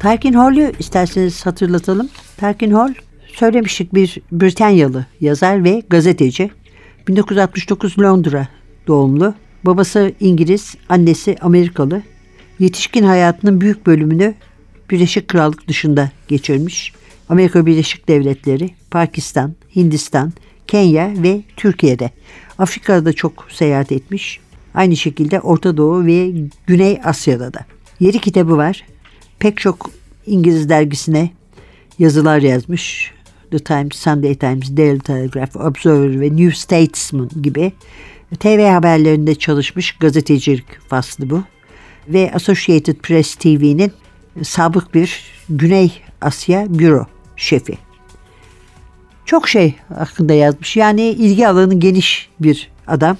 Perkin 0.00 0.32
Hall'ü 0.32 0.72
isterseniz 0.78 1.46
hatırlatalım. 1.46 2.08
Perkin 2.36 2.70
Hall 2.70 2.94
söylemiştik 3.32 3.94
bir 3.94 4.18
Britanyalı 4.32 5.06
yazar 5.20 5.64
ve 5.64 5.82
gazeteci. 5.90 6.50
1969 7.08 7.98
Londra 7.98 8.48
doğumlu. 8.86 9.34
Babası 9.64 10.12
İngiliz, 10.20 10.74
annesi 10.88 11.36
Amerikalı. 11.40 12.02
Yetişkin 12.58 13.04
hayatının 13.04 13.60
büyük 13.60 13.86
bölümünü 13.86 14.34
Birleşik 14.90 15.28
Krallık 15.28 15.68
dışında 15.68 16.10
geçirmiş. 16.28 16.92
Amerika 17.28 17.66
Birleşik 17.66 18.08
Devletleri, 18.08 18.70
Pakistan, 18.90 19.54
Hindistan, 19.76 20.32
Kenya 20.66 21.12
ve 21.16 21.42
Türkiye'de. 21.56 22.10
Afrika'da 22.58 23.04
da 23.04 23.12
çok 23.12 23.46
seyahat 23.50 23.92
etmiş. 23.92 24.40
Aynı 24.74 24.96
şekilde 24.96 25.40
Orta 25.40 25.76
Doğu 25.76 26.06
ve 26.06 26.32
Güney 26.66 27.00
Asya'da 27.04 27.54
da. 27.54 27.60
Yedi 28.00 28.18
kitabı 28.18 28.56
var 28.56 28.84
pek 29.40 29.56
çok 29.56 29.90
İngiliz 30.26 30.68
dergisine 30.68 31.30
yazılar 31.98 32.38
yazmış. 32.38 33.12
The 33.50 33.58
Times, 33.58 33.96
Sunday 33.96 34.34
Times, 34.34 34.76
Daily 34.76 34.98
Telegraph, 34.98 35.56
Observer 35.56 36.20
ve 36.20 36.36
New 36.36 36.56
Statesman 36.56 37.30
gibi 37.42 37.72
TV 38.40 38.68
haberlerinde 38.68 39.34
çalışmış 39.34 39.92
gazetecilik 39.92 40.80
faslı 40.88 41.30
bu. 41.30 41.42
Ve 42.08 42.32
Associated 42.34 42.96
Press 42.96 43.34
TV'nin 43.34 43.92
sabık 44.42 44.94
bir 44.94 45.24
Güney 45.48 45.92
Asya 46.20 46.66
büro 46.68 47.06
şefi. 47.36 47.78
Çok 49.24 49.48
şey 49.48 49.74
hakkında 49.98 50.32
yazmış. 50.32 50.76
Yani 50.76 51.02
ilgi 51.02 51.48
alanı 51.48 51.80
geniş 51.80 52.28
bir 52.40 52.70
adam. 52.86 53.16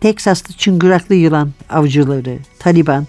Teksaslı 0.00 0.54
çıngıraklı 0.54 1.14
yılan 1.14 1.50
avcıları, 1.70 2.38
Taliban, 2.58 3.06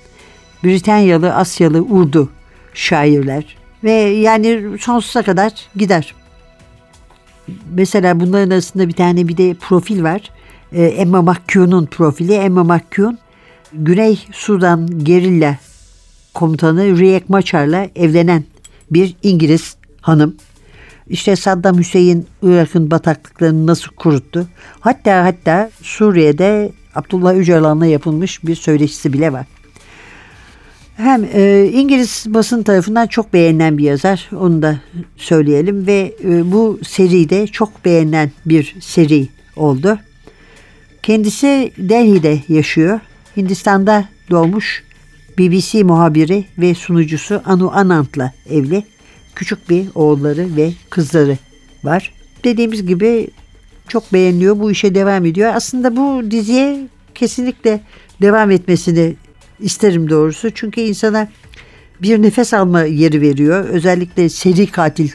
Britanyalı, 0.63 1.35
Asyalı, 1.35 1.81
Urdu 1.81 2.29
şairler 2.73 3.57
ve 3.83 3.91
yani 3.91 4.77
sonsuza 4.79 5.23
kadar 5.23 5.53
gider. 5.75 6.13
Mesela 7.73 8.19
bunların 8.19 8.49
arasında 8.49 8.87
bir 8.87 8.93
tane 8.93 9.27
bir 9.27 9.37
de 9.37 9.53
profil 9.53 10.03
var. 10.03 10.31
Ee, 10.71 10.83
Emma 10.83 11.21
McCune'un 11.21 11.85
profili. 11.85 12.33
Emma 12.33 12.63
McCune 12.63 13.17
Güney 13.73 14.19
Sudan 14.31 15.03
gerilla 15.03 15.57
komutanı 16.33 16.97
Riek 16.97 17.29
Machar'la 17.29 17.87
evlenen 17.95 18.43
bir 18.91 19.15
İngiliz 19.23 19.75
hanım. 20.01 20.35
İşte 21.07 21.35
Saddam 21.35 21.77
Hüseyin 21.77 22.27
Irak'ın 22.41 22.91
bataklıklarını 22.91 23.67
nasıl 23.67 23.91
kuruttu. 23.91 24.47
Hatta 24.79 25.25
hatta 25.25 25.69
Suriye'de 25.81 26.71
Abdullah 26.95 27.33
Öcalan'la 27.33 27.85
yapılmış 27.85 28.43
bir 28.43 28.55
söyleşisi 28.55 29.13
bile 29.13 29.33
var. 29.33 29.45
Hem 30.99 31.23
e, 31.33 31.69
İngiliz 31.73 32.25
basın 32.27 32.63
tarafından 32.63 33.07
çok 33.07 33.33
beğenilen 33.33 33.77
bir 33.77 33.83
yazar, 33.83 34.29
onu 34.39 34.61
da 34.61 34.79
söyleyelim 35.17 35.87
ve 35.87 36.15
e, 36.23 36.51
bu 36.51 36.79
seride 36.87 37.47
çok 37.47 37.85
beğenilen 37.85 38.31
bir 38.45 38.75
seri 38.81 39.27
oldu. 39.55 39.99
Kendisi 41.03 41.71
Delhi'de 41.77 42.39
yaşıyor. 42.47 42.99
Hindistan'da 43.37 44.05
doğmuş 44.29 44.83
BBC 45.37 45.83
muhabiri 45.83 46.45
ve 46.57 46.75
sunucusu 46.75 47.41
Anu 47.45 47.71
Anant'la 47.73 48.33
evli. 48.49 48.83
Küçük 49.35 49.69
bir 49.69 49.87
oğulları 49.95 50.55
ve 50.55 50.73
kızları 50.89 51.37
var. 51.83 52.13
Dediğimiz 52.43 52.87
gibi 52.87 53.27
çok 53.87 54.13
beğeniliyor. 54.13 54.59
Bu 54.59 54.71
işe 54.71 54.95
devam 54.95 55.25
ediyor. 55.25 55.51
Aslında 55.55 55.95
bu 55.95 56.31
diziye 56.31 56.87
kesinlikle 57.15 57.81
devam 58.21 58.51
etmesini 58.51 59.15
isterim 59.61 60.09
doğrusu. 60.09 60.51
Çünkü 60.51 60.81
insana 60.81 61.27
bir 62.01 62.21
nefes 62.21 62.53
alma 62.53 62.83
yeri 62.83 63.21
veriyor. 63.21 63.65
Özellikle 63.65 64.29
seri 64.29 64.67
katil 64.67 65.09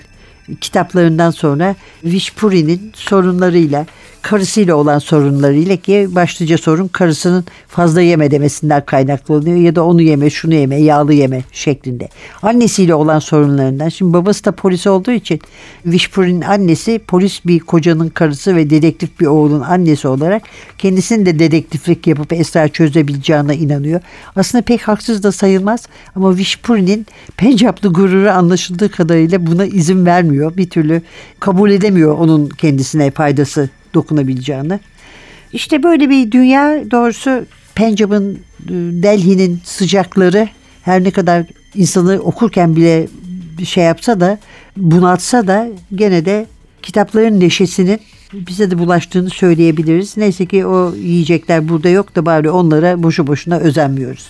kitaplarından 0.61 1.31
sonra 1.31 1.77
Vishpuri'nin 2.05 2.93
sorunlarıyla 2.95 3.87
karısıyla 4.25 4.75
olan 4.75 4.99
sorunlarıyla 4.99 5.77
ki 5.77 6.09
başlıca 6.11 6.59
sorun 6.59 6.89
karısının 6.89 7.45
fazla 7.69 8.01
yeme 8.01 8.31
demesinden 8.31 8.85
kaynaklanıyor 8.85 9.57
ya 9.57 9.77
da 9.77 9.85
onu 9.85 10.03
yeme 10.03 10.31
şunu 10.31 10.55
yeme 10.55 10.77
yağlı 10.77 11.15
yeme 11.15 11.43
şeklinde. 11.53 12.09
Annesiyle 12.43 12.95
olan 12.95 13.19
sorunlarından 13.19 13.89
şimdi 13.89 14.13
babası 14.13 14.45
da 14.45 14.53
polis 14.53 14.87
olduğu 14.87 15.11
için 15.11 15.41
Wishburne'in 15.83 16.41
annesi 16.41 16.99
polis 16.99 17.47
bir 17.47 17.61
kocanın 17.61 18.09
karısı 18.09 18.57
ve 18.57 18.71
dedektif 18.71 19.21
bir 19.21 19.27
oğlun 19.27 19.61
annesi 19.61 20.09
olarak 20.09 20.43
kendisinin 20.79 21.27
de 21.27 21.39
dedektiflik 21.39 22.07
yapıp 22.07 22.33
esrar 22.33 22.69
çözebileceğine 22.69 23.57
inanıyor. 23.57 24.01
Aslında 24.37 24.63
pek 24.63 24.89
haksız 24.89 25.23
da 25.23 25.33
sayılmaz 25.33 25.89
ama 26.17 26.37
Wishburne'in 26.37 27.07
Pencaplı 27.37 27.93
gururu 27.93 28.31
anlaşıldığı 28.31 28.89
kadarıyla 28.89 29.47
buna 29.47 29.65
izin 29.65 30.07
vermiyor. 30.07 30.57
Bir 30.57 30.71
türlü 30.71 31.03
kabul 31.41 31.71
edemiyor 31.71 32.19
onun 32.19 32.49
kendisine 32.49 33.11
faydası 33.11 33.69
dokunabileceğini. 33.95 34.81
İşte 35.53 35.83
böyle 35.83 36.11
bir 36.11 36.31
dünya 36.31 36.91
doğrusu 36.91 37.47
Pencap'ın 37.75 38.39
Delhi'nin 39.03 39.61
sıcakları 39.65 40.49
her 40.83 41.05
ne 41.05 41.11
kadar 41.11 41.45
insanı 41.75 42.19
okurken 42.19 42.77
bile 42.77 43.09
şey 43.65 43.85
yapsa 43.85 44.21
da 44.21 44.39
bunaltsa 44.77 45.47
da 45.47 45.69
gene 45.95 46.25
de 46.25 46.47
kitapların 46.83 47.41
neşesinin 47.41 48.01
bize 48.33 48.71
de 48.71 48.79
bulaştığını 48.79 49.31
söyleyebiliriz. 49.31 50.17
Neyse 50.17 50.47
ki 50.47 50.67
o 50.67 50.95
yiyecekler 50.95 51.69
burada 51.69 51.89
yok 51.89 52.17
da 52.17 52.27
bari 52.27 52.51
onlara 52.51 53.03
boşu 53.03 53.27
boşuna 53.27 53.59
özenmiyoruz. 53.59 54.29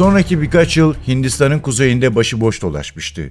Sonraki 0.00 0.42
birkaç 0.42 0.76
yıl 0.76 0.94
Hindistan'ın 1.08 1.58
kuzeyinde 1.58 2.14
başıboş 2.14 2.62
dolaşmıştı. 2.62 3.30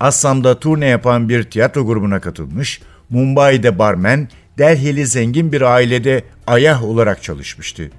Assam'da 0.00 0.60
turne 0.60 0.86
yapan 0.86 1.28
bir 1.28 1.42
tiyatro 1.42 1.86
grubuna 1.86 2.20
katılmış, 2.20 2.80
Mumbai'de 3.10 3.78
barmen, 3.78 4.28
Delhi'li 4.58 5.06
zengin 5.06 5.52
bir 5.52 5.62
ailede 5.62 6.24
ayah 6.46 6.84
olarak 6.84 7.22
çalışmıştı. 7.22 7.90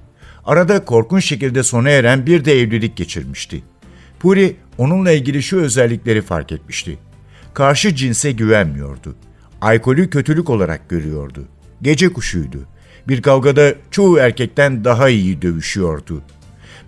Arada 0.46 0.86
korkunç 0.86 1.26
şekilde 1.26 1.64
sona 1.64 1.90
eren 1.90 2.26
bir 2.26 2.46
de 2.46 2.62
evlilik 2.62 2.98
geçirmişti. 2.98 3.64
Puri 4.20 4.56
onunla 4.78 5.12
ilgili 5.12 5.44
şu 5.44 5.58
özellikleri 5.58 6.22
fark 6.22 6.52
etmişti. 6.52 6.98
Karşı 7.54 7.96
cinse 7.96 8.32
güvenmiyordu. 8.32 9.16
Alkolü 9.62 10.10
kötülük 10.10 10.50
olarak 10.50 10.90
görüyordu. 10.90 11.48
Gece 11.82 12.14
kuşuydu. 12.14 12.66
Bir 13.08 13.22
kavgada 13.22 13.74
çoğu 13.92 14.18
erkekten 14.18 14.84
daha 14.86 15.10
iyi 15.10 15.42
dövüşüyordu. 15.42 16.24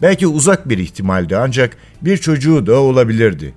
Belki 0.02 0.28
uzak 0.28 0.70
bir 0.70 0.78
ihtimaldi 0.78 1.38
ancak 1.38 1.78
bir 2.02 2.18
çocuğu 2.18 2.66
da 2.66 2.80
olabilirdi. 2.80 3.54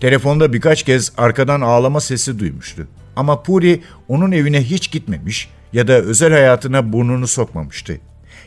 Telefonda 0.00 0.52
birkaç 0.52 0.82
kez 0.82 1.12
arkadan 1.16 1.60
ağlama 1.60 2.00
sesi 2.00 2.38
duymuştu. 2.38 2.86
Ama 3.16 3.42
Puri 3.42 3.82
onun 4.08 4.32
evine 4.32 4.62
hiç 4.62 4.90
gitmemiş 4.90 5.48
ya 5.72 5.88
da 5.88 5.92
özel 5.92 6.32
hayatına 6.32 6.92
burnunu 6.92 7.26
sokmamıştı. 7.26 8.00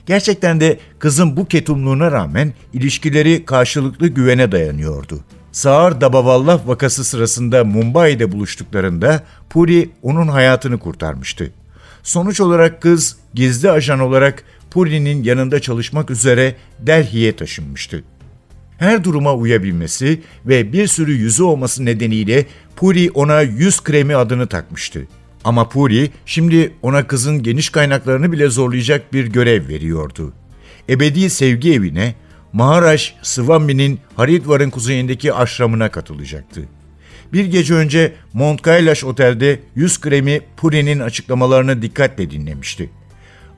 Gerçekten 0.06 0.60
de 0.60 0.80
kızın 0.99 1.38
bu 1.38 1.45
ketumluğuna 1.45 2.12
rağmen 2.12 2.53
ilişkileri 2.73 3.45
karşılıklı 3.45 4.08
güvene 4.08 4.51
dayanıyordu. 4.51 5.19
Sağır 5.51 6.01
Dabavallah 6.01 6.67
vakası 6.67 7.03
sırasında 7.03 7.63
Mumbai'de 7.63 8.32
buluştuklarında 8.32 9.23
Puri 9.49 9.89
onun 10.01 10.27
hayatını 10.27 10.80
kurtarmıştı. 10.80 11.51
Sonuç 12.03 12.41
olarak 12.41 12.82
kız 12.82 13.17
gizli 13.34 13.71
ajan 13.71 13.99
olarak 13.99 14.43
Puri'nin 14.71 15.23
yanında 15.23 15.60
çalışmak 15.60 16.12
üzere 16.12 16.56
Delhi'ye 16.80 17.36
taşınmıştı. 17.36 18.03
Her 18.77 19.03
duruma 19.03 19.34
uyabilmesi 19.34 20.21
ve 20.45 20.73
bir 20.73 20.88
sürü 20.88 21.13
yüzü 21.13 21.43
olması 21.43 21.86
nedeniyle 21.86 22.45
Puri 22.75 23.12
ona 23.12 23.41
yüz 23.41 23.84
kremi 23.84 24.15
adını 24.15 24.47
takmıştı. 24.47 25.08
Ama 25.43 25.69
Puri 25.69 26.10
şimdi 26.25 26.73
ona 26.82 27.08
kızın 27.08 27.43
geniş 27.43 27.69
kaynaklarını 27.69 28.32
bile 28.32 28.49
zorlayacak 28.49 29.13
bir 29.13 29.27
görev 29.27 29.67
veriyordu. 29.67 30.34
Ebedi 30.89 31.30
sevgi 31.30 31.73
evine 31.73 32.15
Maharaj 32.53 33.13
Swami'nin 33.21 33.99
Haridvar'ın 34.15 34.69
kuzeyindeki 34.69 35.34
aşramına 35.34 35.91
katılacaktı. 35.91 36.62
Bir 37.34 37.45
gece 37.45 37.73
önce 37.73 38.13
Mont 38.34 38.62
Kailash 38.62 39.03
Otel'de 39.03 39.60
yüz 39.75 40.01
kremi 40.01 40.41
Puri'nin 40.58 40.99
açıklamalarını 40.99 41.82
dikkatle 41.82 42.32
dinlemişti. 42.32 42.89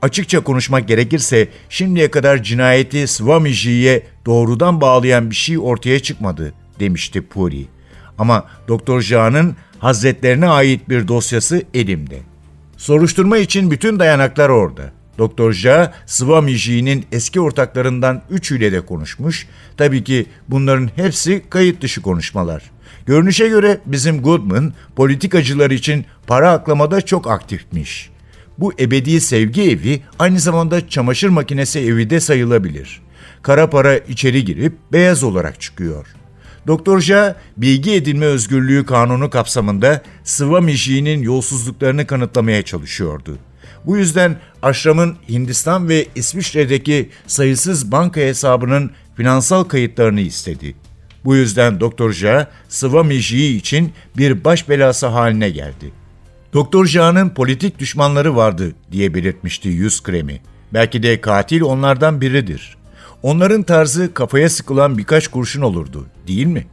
Açıkça 0.02 0.40
konuşmak 0.40 0.88
gerekirse 0.88 1.48
şimdiye 1.68 2.10
kadar 2.10 2.42
cinayeti 2.42 3.06
Swamiji'ye 3.06 4.02
doğrudan 4.26 4.80
bağlayan 4.80 5.30
bir 5.30 5.34
şey 5.34 5.58
ortaya 5.58 6.00
çıkmadı 6.00 6.52
demişti 6.80 7.22
Puri. 7.22 7.66
Ama 8.18 8.46
Doktor 8.68 9.00
Ja'nın 9.00 9.56
hazretlerine 9.78 10.48
ait 10.48 10.88
bir 10.88 11.08
dosyası 11.08 11.62
elimde. 11.74 12.18
Soruşturma 12.76 13.38
için 13.38 13.70
bütün 13.70 13.98
dayanaklar 13.98 14.48
orada. 14.48 14.92
Doktor 15.18 15.52
Ja, 15.52 15.94
Swamiji'nin 16.06 17.06
eski 17.12 17.40
ortaklarından 17.40 18.22
üçüyle 18.30 18.72
de 18.72 18.80
konuşmuş. 18.80 19.46
Tabii 19.76 20.04
ki 20.04 20.26
bunların 20.48 20.90
hepsi 20.96 21.42
kayıt 21.50 21.82
dışı 21.82 22.02
konuşmalar. 22.02 22.70
Görünüşe 23.06 23.48
göre 23.48 23.80
bizim 23.86 24.22
Goodman 24.22 24.72
politikacılar 24.96 25.70
için 25.70 26.04
para 26.26 26.50
aklamada 26.50 27.00
çok 27.00 27.30
aktifmiş. 27.30 28.10
Bu 28.60 28.72
ebedi 28.80 29.20
sevgi 29.20 29.62
evi 29.62 30.00
aynı 30.18 30.40
zamanda 30.40 30.88
çamaşır 30.88 31.28
makinesi 31.28 31.80
evi 31.80 32.10
de 32.10 32.20
sayılabilir. 32.20 33.02
Kara 33.42 33.70
para 33.70 33.96
içeri 33.96 34.44
girip 34.44 34.72
beyaz 34.92 35.22
olarak 35.22 35.60
çıkıyor. 35.60 36.06
Doktor 36.66 37.00
Ja, 37.00 37.36
bilgi 37.56 37.92
edinme 37.92 38.26
özgürlüğü 38.26 38.86
kanunu 38.86 39.30
kapsamında 39.30 40.02
Swamiji'nin 40.24 41.22
yolsuzluklarını 41.22 42.06
kanıtlamaya 42.06 42.62
çalışıyordu. 42.62 43.38
Bu 43.86 43.96
yüzden 43.96 44.36
Aşram'ın 44.62 45.16
Hindistan 45.28 45.88
ve 45.88 46.06
İsviçre'deki 46.14 47.10
sayısız 47.26 47.92
banka 47.92 48.20
hesabının 48.20 48.90
finansal 49.16 49.64
kayıtlarını 49.64 50.20
istedi. 50.20 50.74
Bu 51.24 51.36
yüzden 51.36 51.80
Doktor 51.80 52.12
Ja, 52.12 52.50
Swamiji 52.68 53.56
için 53.56 53.92
bir 54.16 54.44
baş 54.44 54.68
belası 54.68 55.06
haline 55.06 55.50
geldi. 55.50 55.99
Doktor 56.52 56.86
Ja'nın 56.86 57.28
politik 57.28 57.78
düşmanları 57.78 58.36
vardı 58.36 58.72
diye 58.92 59.14
belirtmişti 59.14 59.68
yüz 59.68 60.02
kremi. 60.02 60.40
Belki 60.72 61.02
de 61.02 61.20
katil 61.20 61.60
onlardan 61.60 62.20
biridir. 62.20 62.76
Onların 63.22 63.62
tarzı 63.62 64.14
kafaya 64.14 64.50
sıkılan 64.50 64.98
birkaç 64.98 65.28
kurşun 65.28 65.62
olurdu, 65.62 66.06
değil 66.26 66.46
mi? 66.46 66.66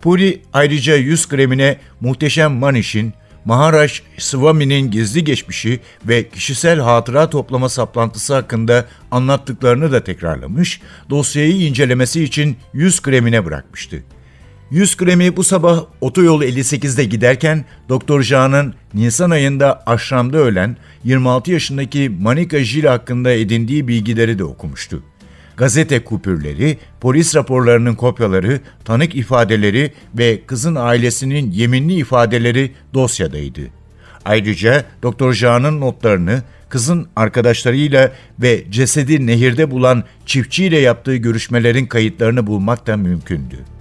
Puri 0.00 0.42
ayrıca 0.52 0.96
yüz 0.96 1.28
kremine 1.28 1.78
muhteşem 2.00 2.52
Manish'in, 2.52 3.14
Maharaj 3.44 4.02
Swami'nin 4.18 4.90
gizli 4.90 5.24
geçmişi 5.24 5.80
ve 6.04 6.28
kişisel 6.28 6.80
hatıra 6.80 7.30
toplama 7.30 7.68
saplantısı 7.68 8.34
hakkında 8.34 8.84
anlattıklarını 9.10 9.92
da 9.92 10.04
tekrarlamış, 10.04 10.80
dosyayı 11.10 11.56
incelemesi 11.56 12.24
için 12.24 12.56
yüz 12.72 13.02
kremine 13.02 13.44
bırakmıştı. 13.44 14.02
Yüz 14.70 14.96
kremi 14.96 15.36
bu 15.36 15.44
sabah 15.44 15.84
otoyol 16.00 16.42
58'de 16.42 17.04
giderken 17.04 17.64
Doktor 17.88 18.22
Ja'nın 18.22 18.74
Nisan 18.94 19.30
ayında 19.30 19.82
aşramda 19.86 20.38
ölen 20.38 20.76
26 21.04 21.52
yaşındaki 21.52 22.12
Manika 22.20 22.64
Jil 22.64 22.84
hakkında 22.84 23.32
edindiği 23.32 23.88
bilgileri 23.88 24.38
de 24.38 24.44
okumuştu. 24.44 25.02
Gazete 25.56 26.04
kupürleri, 26.04 26.78
polis 27.00 27.36
raporlarının 27.36 27.94
kopyaları, 27.94 28.60
tanık 28.84 29.14
ifadeleri 29.14 29.92
ve 30.14 30.40
kızın 30.46 30.74
ailesinin 30.74 31.50
yeminli 31.50 31.94
ifadeleri 31.94 32.72
dosyadaydı. 32.94 33.60
Ayrıca 34.24 34.84
Doktor 35.02 35.32
Ja'nın 35.32 35.80
notlarını, 35.80 36.42
kızın 36.68 37.08
arkadaşlarıyla 37.16 38.12
ve 38.42 38.64
cesedi 38.70 39.26
nehirde 39.26 39.70
bulan 39.70 40.04
çiftçiyle 40.26 40.78
yaptığı 40.78 41.16
görüşmelerin 41.16 41.86
kayıtlarını 41.86 42.46
bulmak 42.46 42.86
da 42.86 42.96
mümkündü. 42.96 43.75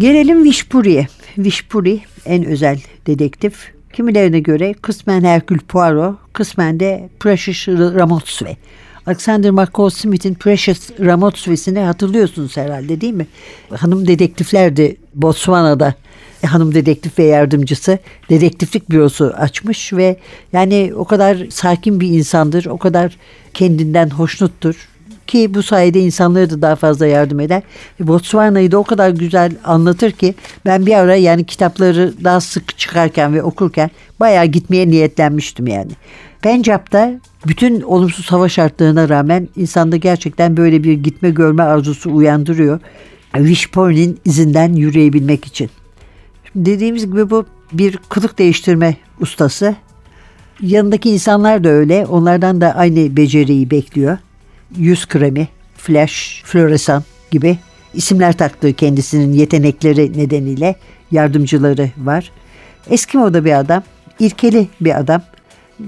Gelelim 0.00 0.44
Vişpuri'ye. 0.44 1.06
Vişpuri 1.38 2.00
en 2.26 2.44
özel 2.44 2.80
dedektif. 3.06 3.72
Kimilerine 3.92 4.40
göre 4.40 4.74
kısmen 4.82 5.24
Herkül 5.24 5.58
Poirot, 5.58 6.14
kısmen 6.32 6.80
de 6.80 7.08
Precious 7.20 7.68
Ramotswe. 7.68 8.56
Alexander 9.06 9.50
McCall 9.50 9.90
Smith'in 9.90 10.34
Precious 10.34 10.90
Ramotswe'sini 11.00 11.78
hatırlıyorsunuz 11.78 12.56
herhalde 12.56 13.00
değil 13.00 13.14
mi? 13.14 13.26
Hanım 13.70 14.06
dedektiflerdi 14.06 14.96
Botswana'da. 15.14 15.94
E, 16.42 16.46
hanım 16.46 16.74
dedektif 16.74 17.18
ve 17.18 17.24
yardımcısı 17.24 17.98
dedektiflik 18.30 18.90
bürosu 18.90 19.34
açmış 19.36 19.92
ve 19.92 20.16
yani 20.52 20.92
o 20.96 21.04
kadar 21.04 21.46
sakin 21.50 22.00
bir 22.00 22.08
insandır, 22.08 22.66
o 22.66 22.78
kadar 22.78 23.16
kendinden 23.54 24.10
hoşnuttur 24.10 24.88
ki 25.28 25.54
bu 25.54 25.62
sayede 25.62 26.00
insanlara 26.00 26.50
da 26.50 26.62
daha 26.62 26.76
fazla 26.76 27.06
yardım 27.06 27.40
eder. 27.40 27.62
Botswana'yı 28.00 28.72
da 28.72 28.78
o 28.78 28.84
kadar 28.84 29.10
güzel 29.10 29.52
anlatır 29.64 30.10
ki 30.10 30.34
ben 30.66 30.86
bir 30.86 30.94
ara 30.94 31.16
yani 31.16 31.44
kitapları 31.44 32.12
daha 32.24 32.40
sık 32.40 32.78
çıkarken 32.78 33.34
ve 33.34 33.42
okurken 33.42 33.90
bayağı 34.20 34.46
gitmeye 34.46 34.88
niyetlenmiştim 34.88 35.66
yani. 35.66 35.90
Pencap'ta 36.42 37.12
bütün 37.46 37.80
olumsuz 37.80 38.32
hava 38.32 38.48
şartlarına 38.48 39.08
rağmen 39.08 39.48
insanda 39.56 39.96
gerçekten 39.96 40.56
böyle 40.56 40.84
bir 40.84 40.92
gitme 40.92 41.30
görme 41.30 41.62
arzusu 41.62 42.14
uyandırıyor. 42.14 42.80
Wishpoint'in 43.34 44.18
izinden 44.24 44.72
yürüyebilmek 44.72 45.44
için. 45.44 45.70
dediğimiz 46.54 47.06
gibi 47.06 47.30
bu 47.30 47.46
bir 47.72 47.96
kılık 48.08 48.38
değiştirme 48.38 48.96
ustası. 49.20 49.76
Yanındaki 50.60 51.10
insanlar 51.10 51.64
da 51.64 51.68
öyle. 51.68 52.06
Onlardan 52.06 52.60
da 52.60 52.74
aynı 52.74 53.16
beceriyi 53.16 53.70
bekliyor 53.70 54.18
yüz 54.76 55.06
kremi, 55.06 55.48
flash, 55.76 56.42
floresan 56.44 57.04
gibi 57.30 57.58
isimler 57.94 58.36
taktığı 58.36 58.72
kendisinin 58.72 59.32
yetenekleri 59.32 60.18
nedeniyle 60.18 60.76
yardımcıları 61.10 61.90
var. 61.98 62.32
Eski 62.90 63.18
moda 63.18 63.44
bir 63.44 63.58
adam, 63.58 63.82
ilkeli 64.18 64.68
bir 64.80 64.98
adam. 64.98 65.22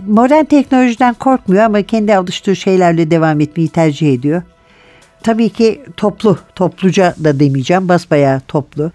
Modern 0.06 0.44
teknolojiden 0.44 1.14
korkmuyor 1.14 1.62
ama 1.62 1.82
kendi 1.82 2.16
alıştığı 2.16 2.56
şeylerle 2.56 3.10
devam 3.10 3.40
etmeyi 3.40 3.68
tercih 3.68 4.12
ediyor. 4.14 4.42
Tabii 5.22 5.48
ki 5.48 5.82
toplu, 5.96 6.38
topluca 6.54 7.14
da 7.24 7.40
demeyeceğim, 7.40 7.88
basbayağı 7.88 8.40
toplu. 8.40 8.92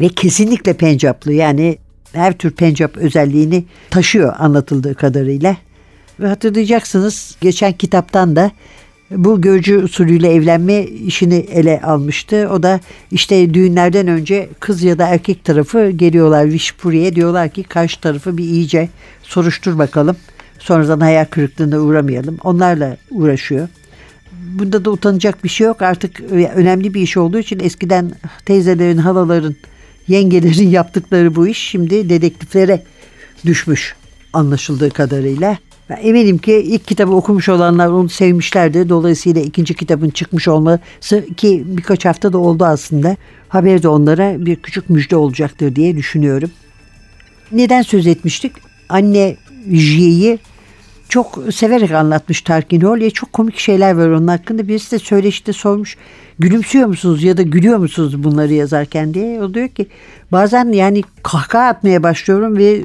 Ve 0.00 0.08
kesinlikle 0.08 0.72
pencaplı 0.72 1.32
yani 1.32 1.78
her 2.12 2.38
tür 2.38 2.50
pencap 2.50 2.96
özelliğini 2.96 3.64
taşıyor 3.90 4.34
anlatıldığı 4.38 4.94
kadarıyla. 4.94 5.56
Ve 6.20 6.28
hatırlayacaksınız 6.28 7.36
geçen 7.40 7.72
kitaptan 7.72 8.36
da 8.36 8.50
bu 9.10 9.40
görücü 9.40 9.78
usulüyle 9.78 10.32
evlenme 10.32 10.82
işini 10.84 11.34
ele 11.34 11.80
almıştı. 11.80 12.48
O 12.52 12.62
da 12.62 12.80
işte 13.10 13.54
düğünlerden 13.54 14.08
önce 14.08 14.48
kız 14.60 14.82
ya 14.82 14.98
da 14.98 15.06
erkek 15.06 15.44
tarafı 15.44 15.90
geliyorlar 15.90 16.46
Vişpuri'ye 16.46 17.14
diyorlar 17.14 17.48
ki 17.48 17.62
karşı 17.62 18.00
tarafı 18.00 18.38
bir 18.38 18.44
iyice 18.44 18.88
soruştur 19.22 19.78
bakalım. 19.78 20.16
Sonradan 20.58 21.00
hayal 21.00 21.24
kırıklığına 21.24 21.78
uğramayalım. 21.78 22.38
Onlarla 22.44 22.96
uğraşıyor. 23.10 23.68
Bunda 24.32 24.84
da 24.84 24.90
utanacak 24.90 25.44
bir 25.44 25.48
şey 25.48 25.66
yok. 25.66 25.82
Artık 25.82 26.20
önemli 26.54 26.94
bir 26.94 27.00
iş 27.00 27.16
olduğu 27.16 27.38
için 27.38 27.60
eskiden 27.60 28.12
teyzelerin, 28.44 28.98
halaların, 28.98 29.56
yengelerin 30.08 30.68
yaptıkları 30.70 31.34
bu 31.34 31.48
iş 31.48 31.58
şimdi 31.58 32.08
dedektiflere 32.08 32.82
düşmüş 33.46 33.94
anlaşıldığı 34.32 34.90
kadarıyla. 34.90 35.58
Ben 35.90 35.98
eminim 36.02 36.38
ki 36.38 36.52
ilk 36.52 36.86
kitabı 36.86 37.12
okumuş 37.12 37.48
olanlar 37.48 37.88
onu 37.88 38.08
sevmişlerdi. 38.08 38.88
Dolayısıyla 38.88 39.40
ikinci 39.40 39.74
kitabın 39.74 40.10
çıkmış 40.10 40.48
olması 40.48 41.26
ki 41.36 41.62
birkaç 41.66 42.04
hafta 42.04 42.32
da 42.32 42.38
oldu 42.38 42.64
aslında. 42.64 43.16
Haber 43.48 43.82
de 43.82 43.88
onlara 43.88 44.46
bir 44.46 44.56
küçük 44.56 44.90
müjde 44.90 45.16
olacaktır 45.16 45.76
diye 45.76 45.96
düşünüyorum. 45.96 46.50
Neden 47.52 47.82
söz 47.82 48.06
etmiştik? 48.06 48.52
Anne 48.88 49.36
J'yi 49.72 50.38
çok 51.08 51.38
severek 51.54 51.90
anlatmış 51.90 52.42
Tarkin 52.42 52.80
Holly'e. 52.80 53.10
Çok 53.10 53.32
komik 53.32 53.58
şeyler 53.58 53.94
var 53.94 54.08
onun 54.08 54.28
hakkında. 54.28 54.68
Birisi 54.68 54.90
de 54.90 54.98
söyleşte 54.98 55.52
sormuş. 55.52 55.96
Gülümsüyor 56.38 56.86
musunuz 56.86 57.22
ya 57.22 57.36
da 57.36 57.42
gülüyor 57.42 57.78
musunuz 57.78 58.24
bunları 58.24 58.52
yazarken 58.54 59.14
diye. 59.14 59.42
O 59.42 59.54
diyor 59.54 59.68
ki 59.68 59.86
bazen 60.32 60.72
yani 60.72 61.02
kahkaha 61.22 61.68
atmaya 61.68 62.02
başlıyorum 62.02 62.56
ve 62.56 62.82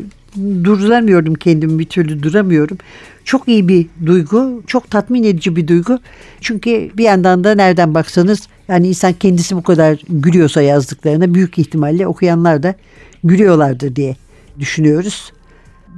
durduramıyorum 0.63 1.33
kendimi 1.33 1.79
bir 1.79 1.85
türlü 1.85 2.23
duramıyorum. 2.23 2.77
Çok 3.25 3.47
iyi 3.47 3.67
bir 3.67 3.87
duygu, 4.05 4.63
çok 4.67 4.91
tatmin 4.91 5.23
edici 5.23 5.55
bir 5.55 5.67
duygu. 5.67 5.99
Çünkü 6.41 6.89
bir 6.97 7.03
yandan 7.03 7.43
da 7.43 7.55
nereden 7.55 7.93
baksanız 7.93 8.47
yani 8.67 8.87
insan 8.87 9.13
kendisi 9.13 9.55
bu 9.55 9.63
kadar 9.63 9.97
gülüyorsa 10.09 10.61
yazdıklarına 10.61 11.33
büyük 11.33 11.59
ihtimalle 11.59 12.07
okuyanlar 12.07 12.63
da 12.63 12.75
gülüyorlardır 13.23 13.95
diye 13.95 14.15
düşünüyoruz. 14.59 15.31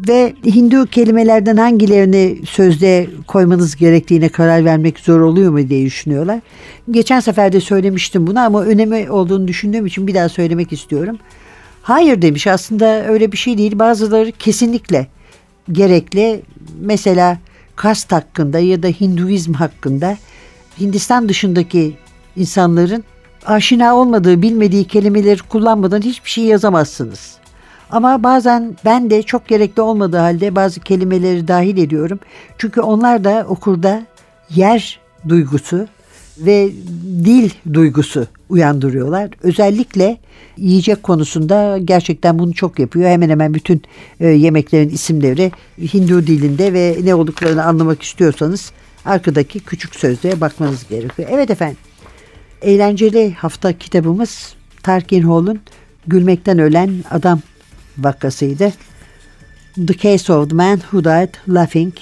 Ve 0.08 0.34
Hindu 0.46 0.86
kelimelerden 0.86 1.58
hangilerini 1.58 2.38
sözde 2.46 3.08
koymanız 3.28 3.76
gerektiğine 3.76 4.30
karar 4.30 4.66
vermek 4.66 5.00
zor 5.00 5.20
oluyor 5.20 5.52
mu 5.52 5.70
diye 5.70 5.86
düşünüyorlar. 5.86 6.40
Geçen 6.92 7.20
sefer 7.20 7.52
de 7.52 7.60
söylemiştim 7.60 8.28
bunu 8.28 8.40
ama 8.40 8.64
önemi 8.64 9.12
olduğunu 9.12 9.48
düşündüğüm 9.48 9.86
için 9.86 10.08
bir 10.08 10.16
daha 10.16 10.30
söylemek 10.30 10.74
istiyorum. 10.74 11.18
Hayır 11.88 12.22
demiş 12.22 12.48
aslında 12.48 13.06
öyle 13.06 13.32
bir 13.32 13.38
şey 13.38 13.58
değil. 13.58 13.80
Bazıları 13.80 14.32
kesinlikle 14.32 15.08
gerekli. 15.72 16.42
Mesela 16.80 17.38
kast 17.76 18.12
hakkında 18.12 18.60
ya 18.60 18.84
da 18.84 18.88
Hinduizm 18.88 19.54
hakkında 19.54 20.18
Hindistan 20.80 21.30
dışındaki 21.30 21.98
insanların 22.36 23.04
aşina 23.46 23.96
olmadığı, 23.96 24.42
bilmediği 24.42 24.84
kelimeleri 24.84 25.40
kullanmadan 25.40 26.02
hiçbir 26.02 26.30
şey 26.30 26.44
yazamazsınız. 26.44 27.38
Ama 27.90 28.24
bazen 28.24 28.78
ben 28.86 29.10
de 29.10 29.24
çok 29.24 29.48
gerekli 29.48 29.82
olmadığı 29.82 30.18
halde 30.18 30.56
bazı 30.56 30.80
kelimeleri 30.80 31.48
dahil 31.48 31.78
ediyorum. 31.78 32.20
Çünkü 32.58 32.82
onlar 32.82 33.24
da 33.24 33.46
okurda 33.50 34.02
yer 34.50 35.00
duygusu 35.30 35.88
ve 36.40 36.72
dil 37.26 37.50
duygusu 37.74 38.28
uyandırıyorlar. 38.50 39.30
Özellikle 39.44 40.18
yiyecek 40.58 41.04
konusunda 41.04 41.78
gerçekten 41.78 42.40
bunu 42.40 42.54
çok 42.54 42.80
yapıyor. 42.80 43.10
Hemen 43.10 43.30
hemen 43.30 43.54
bütün 43.54 43.82
e, 44.20 44.28
yemeklerin 44.28 44.90
isimleri 44.90 45.52
Hindu 45.94 46.28
dilinde 46.28 46.74
ve 46.74 46.98
ne 47.04 47.16
olduklarını 47.16 47.64
anlamak 47.64 48.02
istiyorsanız 48.02 48.72
arkadaki 49.06 49.60
küçük 49.60 49.96
sözlüğe 49.96 50.42
bakmanız 50.42 50.88
gerekiyor. 50.90 51.30
Evet 51.32 51.50
efendim. 51.50 51.78
Eğlenceli 52.62 53.34
hafta 53.34 53.78
kitabımız 53.78 54.56
Tarkin 54.84 55.22
Hall'un 55.22 55.60
Gülmekten 56.08 56.60
Ölen 56.60 57.04
Adam 57.12 57.42
vakasıydı. 57.98 58.74
The 59.88 59.98
Case 59.98 60.34
of 60.34 60.50
the 60.50 60.56
Man 60.56 60.78
Who 60.78 61.04
Died 61.04 61.30
Laughing. 61.50 61.94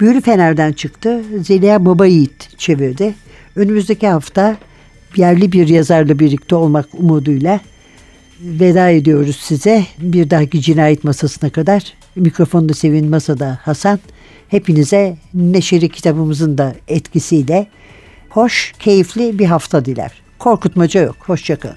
Büyülü 0.00 0.20
Fener'den 0.20 0.72
çıktı. 0.72 1.22
Zeliha 1.40 1.84
Baba 1.86 2.06
Yiğit 2.06 2.58
çevirdi. 2.58 3.14
Önümüzdeki 3.56 4.08
hafta 4.08 4.56
yerli 5.16 5.52
bir 5.52 5.68
yazarla 5.68 6.18
birlikte 6.18 6.54
olmak 6.54 6.86
umuduyla 6.92 7.60
veda 8.40 8.90
ediyoruz 8.90 9.36
size. 9.36 9.86
Bir 9.98 10.30
dahaki 10.30 10.60
cinayet 10.60 11.04
masasına 11.04 11.50
kadar 11.50 11.94
mikrofonda 12.16 12.74
Sevin 12.74 13.10
Masada 13.10 13.58
Hasan. 13.62 13.98
Hepinize 14.48 15.16
neşeli 15.34 15.88
kitabımızın 15.88 16.58
da 16.58 16.74
etkisiyle 16.88 17.66
hoş, 18.30 18.72
keyifli 18.78 19.38
bir 19.38 19.46
hafta 19.46 19.84
diler. 19.84 20.12
Korkutmaca 20.38 21.00
yok. 21.00 21.16
Hoşçakalın. 21.20 21.76